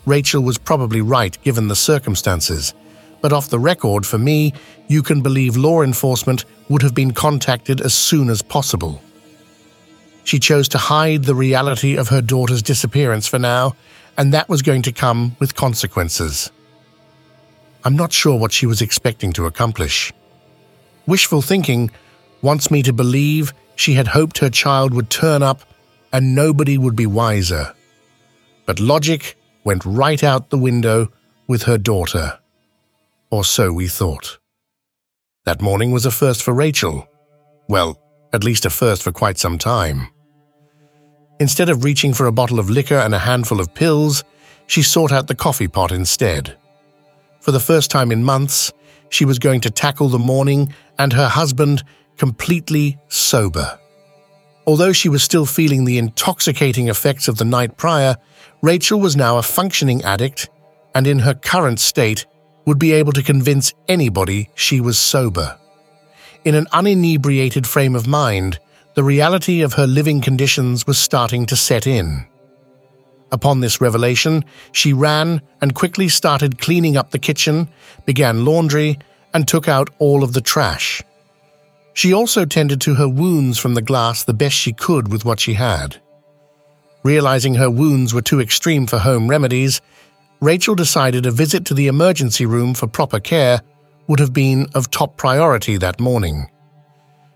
Rachel 0.04 0.42
was 0.42 0.58
probably 0.58 1.00
right 1.00 1.40
given 1.42 1.68
the 1.68 1.76
circumstances, 1.76 2.74
but 3.20 3.32
off 3.32 3.50
the 3.50 3.58
record, 3.58 4.04
for 4.04 4.18
me, 4.18 4.52
you 4.88 5.02
can 5.02 5.20
believe 5.20 5.56
law 5.56 5.82
enforcement 5.82 6.44
would 6.68 6.82
have 6.82 6.94
been 6.94 7.12
contacted 7.12 7.80
as 7.80 7.94
soon 7.94 8.28
as 8.28 8.42
possible. 8.42 9.00
She 10.24 10.38
chose 10.38 10.68
to 10.68 10.78
hide 10.78 11.24
the 11.24 11.34
reality 11.34 11.96
of 11.96 12.08
her 12.08 12.22
daughter's 12.22 12.62
disappearance 12.62 13.26
for 13.26 13.38
now, 13.38 13.76
and 14.16 14.34
that 14.34 14.48
was 14.48 14.62
going 14.62 14.82
to 14.82 14.92
come 14.92 15.36
with 15.38 15.54
consequences. 15.54 16.50
I'm 17.84 17.96
not 17.96 18.12
sure 18.12 18.38
what 18.38 18.52
she 18.52 18.66
was 18.66 18.82
expecting 18.82 19.32
to 19.34 19.46
accomplish. 19.46 20.12
Wishful 21.06 21.42
thinking 21.42 21.90
wants 22.42 22.70
me 22.70 22.82
to 22.82 22.92
believe 22.92 23.52
she 23.76 23.94
had 23.94 24.08
hoped 24.08 24.38
her 24.38 24.50
child 24.50 24.94
would 24.94 25.10
turn 25.10 25.42
up 25.42 25.62
and 26.12 26.34
nobody 26.34 26.76
would 26.78 26.96
be 26.96 27.06
wiser. 27.06 27.74
But 28.66 28.80
logic 28.80 29.36
went 29.64 29.84
right 29.84 30.22
out 30.22 30.50
the 30.50 30.58
window 30.58 31.12
with 31.46 31.62
her 31.64 31.78
daughter. 31.78 32.38
Or 33.30 33.44
so 33.44 33.72
we 33.72 33.88
thought. 33.88 34.38
That 35.44 35.62
morning 35.62 35.92
was 35.92 36.06
a 36.06 36.10
first 36.10 36.42
for 36.42 36.52
Rachel. 36.52 37.08
Well, 37.68 37.98
at 38.32 38.44
least 38.44 38.66
a 38.66 38.70
first 38.70 39.02
for 39.02 39.12
quite 39.12 39.38
some 39.38 39.58
time. 39.58 40.08
Instead 41.40 41.68
of 41.68 41.84
reaching 41.84 42.12
for 42.12 42.26
a 42.26 42.32
bottle 42.32 42.58
of 42.58 42.68
liquor 42.68 42.96
and 42.96 43.14
a 43.14 43.18
handful 43.18 43.60
of 43.60 43.74
pills, 43.74 44.24
she 44.66 44.82
sought 44.82 45.10
out 45.10 45.26
the 45.26 45.34
coffee 45.34 45.68
pot 45.68 45.90
instead. 45.90 46.56
For 47.40 47.50
the 47.50 47.60
first 47.60 47.90
time 47.90 48.12
in 48.12 48.22
months, 48.22 48.72
she 49.08 49.24
was 49.24 49.38
going 49.38 49.62
to 49.62 49.70
tackle 49.70 50.08
the 50.08 50.18
morning 50.18 50.72
and 50.98 51.12
her 51.12 51.28
husband 51.28 51.82
completely 52.20 52.98
sober. 53.08 53.78
Although 54.66 54.92
she 54.92 55.08
was 55.08 55.22
still 55.22 55.46
feeling 55.46 55.86
the 55.86 55.96
intoxicating 55.96 56.88
effects 56.88 57.28
of 57.28 57.38
the 57.38 57.46
night 57.46 57.78
prior, 57.78 58.18
Rachel 58.60 59.00
was 59.00 59.16
now 59.16 59.38
a 59.38 59.42
functioning 59.42 60.02
addict 60.02 60.50
and 60.94 61.06
in 61.06 61.20
her 61.20 61.32
current 61.32 61.80
state 61.80 62.26
would 62.66 62.78
be 62.78 62.92
able 62.92 63.12
to 63.12 63.22
convince 63.22 63.72
anybody 63.88 64.50
she 64.54 64.82
was 64.82 64.98
sober. 64.98 65.58
In 66.44 66.54
an 66.54 66.66
uninebriated 66.74 67.66
frame 67.66 67.96
of 67.96 68.06
mind, 68.06 68.58
the 68.92 69.02
reality 69.02 69.62
of 69.62 69.72
her 69.72 69.86
living 69.86 70.20
conditions 70.20 70.86
was 70.86 70.98
starting 70.98 71.46
to 71.46 71.56
set 71.56 71.86
in. 71.86 72.26
Upon 73.32 73.60
this 73.60 73.80
revelation, 73.80 74.44
she 74.72 74.92
ran 74.92 75.40
and 75.62 75.74
quickly 75.74 76.10
started 76.10 76.58
cleaning 76.58 76.98
up 76.98 77.12
the 77.12 77.18
kitchen, 77.18 77.70
began 78.04 78.44
laundry, 78.44 78.98
and 79.32 79.48
took 79.48 79.68
out 79.68 79.88
all 79.98 80.22
of 80.22 80.34
the 80.34 80.42
trash. 80.42 81.02
She 81.92 82.12
also 82.12 82.44
tended 82.44 82.80
to 82.82 82.94
her 82.94 83.08
wounds 83.08 83.58
from 83.58 83.74
the 83.74 83.82
glass 83.82 84.24
the 84.24 84.34
best 84.34 84.54
she 84.54 84.72
could 84.72 85.10
with 85.10 85.24
what 85.24 85.40
she 85.40 85.54
had. 85.54 86.00
Realizing 87.02 87.54
her 87.54 87.70
wounds 87.70 88.12
were 88.12 88.22
too 88.22 88.40
extreme 88.40 88.86
for 88.86 88.98
home 88.98 89.28
remedies, 89.28 89.80
Rachel 90.40 90.74
decided 90.74 91.26
a 91.26 91.30
visit 91.30 91.64
to 91.66 91.74
the 91.74 91.86
emergency 91.86 92.46
room 92.46 92.74
for 92.74 92.86
proper 92.86 93.20
care 93.20 93.62
would 94.06 94.20
have 94.20 94.32
been 94.32 94.66
of 94.74 94.90
top 94.90 95.16
priority 95.16 95.76
that 95.76 96.00
morning. 96.00 96.48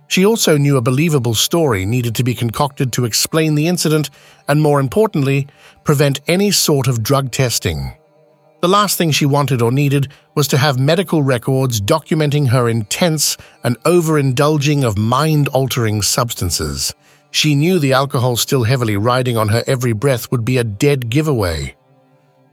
She 0.09 0.25
also 0.25 0.57
knew 0.57 0.77
a 0.77 0.83
believable 0.83 1.35
story 1.35 1.87
needed 1.87 2.15
to 2.17 2.25
be 2.25 2.35
concocted 2.35 2.93
to 2.93 3.05
explain 3.05 3.55
the 3.55 3.69
incident 3.69 4.11
and, 4.49 4.61
more 4.61 4.81
importantly, 4.81 5.49
prevent 5.83 6.21
any 6.27 6.51
sort 6.51 6.89
of 6.89 7.03
drug 7.03 7.31
testing. 7.31 7.95
The 8.65 8.69
last 8.69 8.97
thing 8.97 9.11
she 9.11 9.27
wanted 9.27 9.61
or 9.61 9.71
needed 9.71 10.09
was 10.35 10.49
to 10.49 10.57
have 10.57 10.79
medical 10.79 11.23
records 11.23 11.83
documenting 11.83 12.49
her 12.49 12.67
intense 12.67 13.37
and 13.63 13.79
overindulging 13.83 14.85
of 14.85 14.97
mind 14.97 15.49
altering 15.49 16.01
substances. 16.01 16.95
She 17.31 17.55
knew 17.55 17.79
the 17.79 17.93
alcohol 17.93 18.37
still 18.37 18.63
heavily 18.63 18.97
riding 18.97 19.37
on 19.37 19.49
her 19.49 19.63
every 19.67 19.93
breath 19.93 20.31
would 20.31 20.47
be 20.47 20.57
a 20.57 20.65
dead 20.65 21.11
giveaway. 21.11 21.77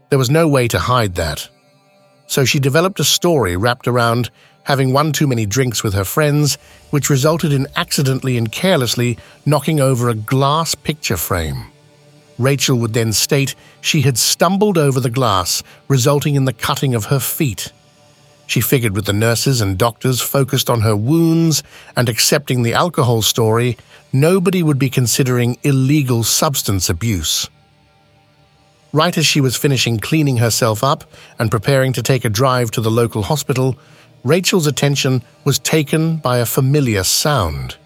There 0.09 0.19
was 0.19 0.29
no 0.29 0.49
way 0.49 0.67
to 0.67 0.79
hide 0.79 1.15
that. 1.15 1.47
So 2.27 2.43
she 2.43 2.59
developed 2.59 2.99
a 2.99 3.05
story 3.05 3.55
wrapped 3.55 3.87
around 3.87 4.31
having 4.63 4.91
one 4.91 5.13
too 5.13 5.27
many 5.27 5.45
drinks 5.45 5.81
with 5.81 5.93
her 5.93 6.03
friends, 6.03 6.57
which 6.89 7.09
resulted 7.09 7.53
in 7.53 7.67
accidentally 7.77 8.35
and 8.35 8.51
carelessly 8.51 9.17
knocking 9.45 9.79
over 9.79 10.09
a 10.09 10.13
glass 10.13 10.75
picture 10.75 11.15
frame. 11.15 11.70
Rachel 12.41 12.77
would 12.79 12.93
then 12.93 13.13
state 13.13 13.55
she 13.79 14.01
had 14.01 14.17
stumbled 14.17 14.77
over 14.77 14.99
the 14.99 15.09
glass, 15.09 15.63
resulting 15.87 16.35
in 16.35 16.45
the 16.45 16.53
cutting 16.53 16.95
of 16.95 17.05
her 17.05 17.19
feet. 17.19 17.71
She 18.47 18.59
figured 18.59 18.93
with 18.93 19.05
the 19.05 19.13
nurses 19.13 19.61
and 19.61 19.77
doctors 19.77 20.19
focused 20.19 20.69
on 20.69 20.81
her 20.81 20.95
wounds 20.95 21.63
and 21.95 22.09
accepting 22.09 22.63
the 22.63 22.73
alcohol 22.73 23.21
story, 23.21 23.77
nobody 24.11 24.61
would 24.61 24.77
be 24.77 24.89
considering 24.89 25.57
illegal 25.63 26.23
substance 26.23 26.89
abuse. 26.89 27.49
Right 28.91 29.17
as 29.17 29.25
she 29.25 29.39
was 29.39 29.55
finishing 29.55 29.99
cleaning 29.99 30.37
herself 30.37 30.83
up 30.83 31.05
and 31.39 31.49
preparing 31.49 31.93
to 31.93 32.03
take 32.03 32.25
a 32.25 32.29
drive 32.29 32.71
to 32.71 32.81
the 32.81 32.91
local 32.91 33.23
hospital, 33.23 33.77
Rachel's 34.25 34.67
attention 34.67 35.23
was 35.45 35.57
taken 35.57 36.17
by 36.17 36.39
a 36.39 36.45
familiar 36.45 37.03
sound. 37.03 37.77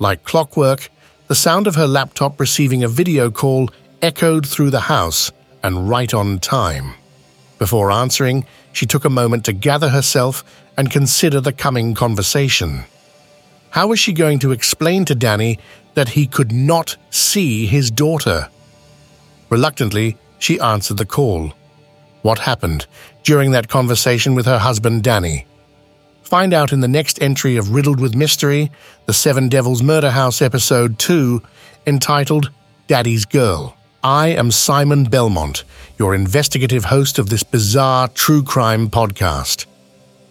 Like 0.00 0.24
clockwork, 0.24 0.90
the 1.28 1.34
sound 1.34 1.66
of 1.66 1.74
her 1.74 1.86
laptop 1.86 2.40
receiving 2.40 2.82
a 2.82 2.88
video 2.88 3.30
call 3.30 3.70
echoed 4.00 4.46
through 4.46 4.70
the 4.70 4.80
house 4.80 5.30
and 5.62 5.88
right 5.88 6.14
on 6.14 6.38
time. 6.38 6.94
Before 7.58 7.90
answering, 7.90 8.46
she 8.72 8.86
took 8.86 9.04
a 9.04 9.10
moment 9.10 9.44
to 9.44 9.52
gather 9.52 9.90
herself 9.90 10.42
and 10.78 10.90
consider 10.90 11.40
the 11.40 11.52
coming 11.52 11.94
conversation. 11.94 12.84
How 13.70 13.88
was 13.88 14.00
she 14.00 14.14
going 14.14 14.38
to 14.38 14.52
explain 14.52 15.04
to 15.04 15.14
Danny 15.14 15.58
that 15.94 16.10
he 16.10 16.26
could 16.26 16.50
not 16.50 16.96
see 17.10 17.66
his 17.66 17.90
daughter? 17.90 18.48
Reluctantly, 19.50 20.16
she 20.38 20.58
answered 20.60 20.96
the 20.96 21.04
call. 21.04 21.52
What 22.22 22.38
happened 22.38 22.86
during 23.22 23.50
that 23.50 23.68
conversation 23.68 24.34
with 24.34 24.46
her 24.46 24.58
husband 24.58 25.02
Danny? 25.02 25.47
Find 26.28 26.52
out 26.52 26.74
in 26.74 26.80
the 26.80 26.88
next 26.88 27.22
entry 27.22 27.56
of 27.56 27.70
Riddled 27.70 28.00
with 28.00 28.14
Mystery, 28.14 28.70
the 29.06 29.14
Seven 29.14 29.48
Devils 29.48 29.82
Murder 29.82 30.10
House 30.10 30.42
Episode 30.42 30.98
2, 30.98 31.40
entitled 31.86 32.50
Daddy's 32.86 33.24
Girl. 33.24 33.74
I 34.04 34.28
am 34.28 34.50
Simon 34.50 35.04
Belmont, 35.04 35.64
your 35.98 36.14
investigative 36.14 36.84
host 36.84 37.18
of 37.18 37.30
this 37.30 37.42
bizarre 37.42 38.08
true 38.08 38.42
crime 38.42 38.90
podcast. 38.90 39.64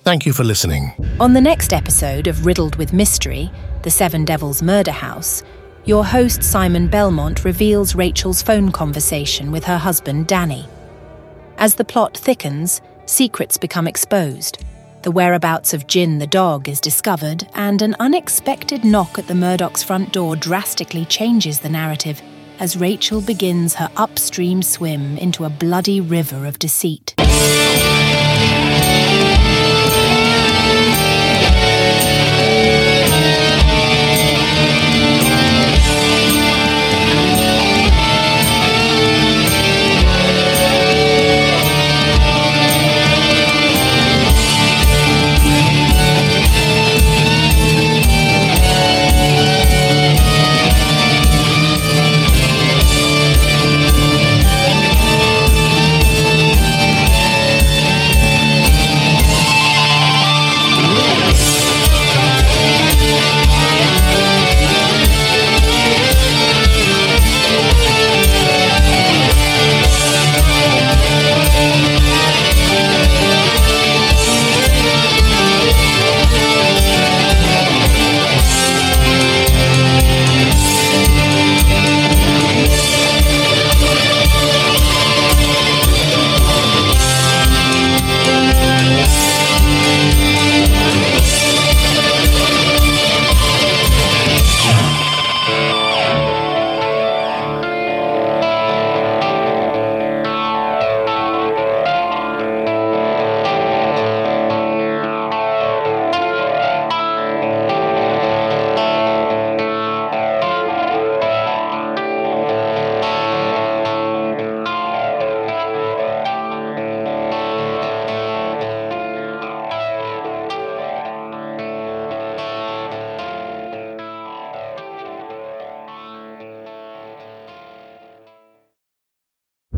Thank 0.03 0.27
you 0.27 0.33
for 0.33 0.43
listening. 0.43 0.93
On 1.19 1.33
the 1.33 1.41
next 1.41 1.73
episode 1.73 2.27
of 2.27 2.45
Riddled 2.45 2.75
with 2.75 2.93
Mystery, 2.93 3.49
the 3.81 3.89
Seven 3.89 4.23
Devils 4.23 4.61
Murder 4.61 4.91
House, 4.91 5.41
your 5.85 6.05
host 6.05 6.43
Simon 6.43 6.87
Belmont 6.89 7.43
reveals 7.43 7.95
Rachel's 7.95 8.43
phone 8.43 8.71
conversation 8.71 9.51
with 9.51 9.63
her 9.63 9.79
husband 9.79 10.27
Danny. 10.27 10.67
As 11.57 11.73
the 11.73 11.85
plot 11.85 12.15
thickens, 12.15 12.81
secrets 13.07 13.57
become 13.57 13.87
exposed 13.87 14.63
the 15.03 15.11
whereabouts 15.11 15.73
of 15.73 15.87
Jin 15.87 16.19
the 16.19 16.27
dog 16.27 16.67
is 16.67 16.79
discovered, 16.81 17.47
and 17.53 17.81
an 17.81 17.95
unexpected 17.99 18.83
knock 18.83 19.17
at 19.17 19.27
the 19.27 19.33
Murdochs' 19.33 19.83
front 19.83 20.11
door 20.11 20.35
drastically 20.35 21.05
changes 21.05 21.59
the 21.59 21.69
narrative 21.69 22.21
as 22.59 22.75
Rachel 22.75 23.21
begins 23.21 23.75
her 23.75 23.89
upstream 23.97 24.61
swim 24.61 25.17
into 25.17 25.45
a 25.45 25.49
bloody 25.49 26.01
river 26.01 26.45
of 26.45 26.59
deceit. 26.59 27.13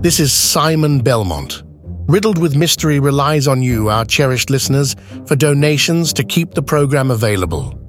This 0.10 0.19
is 0.19 0.34
Simon 0.34 1.02
Belmont. 1.02 1.62
Riddled 2.08 2.39
with 2.39 2.56
Mystery 2.56 3.00
relies 3.00 3.48
on 3.48 3.62
you, 3.62 3.89
our 3.89 4.04
cherished 4.04 4.50
listeners, 4.50 4.95
for 5.28 5.36
donations 5.36 6.13
to 6.13 6.24
keep 6.24 6.56
the 6.56 6.63
program 6.63 7.12
available. 7.12 7.80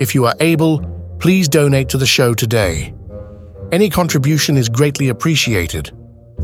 If 0.00 0.14
you 0.14 0.24
are 0.24 0.34
able, 0.40 0.80
please 1.20 1.50
donate 1.50 1.90
to 1.90 1.98
the 1.98 2.06
show 2.06 2.32
today. 2.32 2.94
Any 3.70 3.90
contribution 3.90 4.56
is 4.56 4.70
greatly 4.70 5.10
appreciated. 5.10 5.92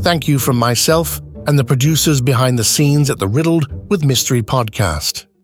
Thank 0.01 0.27
you 0.27 0.37
from 0.37 0.57
myself 0.57 1.19
and 1.47 1.57
the 1.57 1.65
producers 1.65 2.21
behind 2.21 2.59
the 2.59 2.63
scenes 2.63 3.09
at 3.09 3.17
the 3.17 3.27
Riddled 3.27 3.89
with 3.89 4.05
Mystery 4.05 4.43
podcast. 4.43 5.25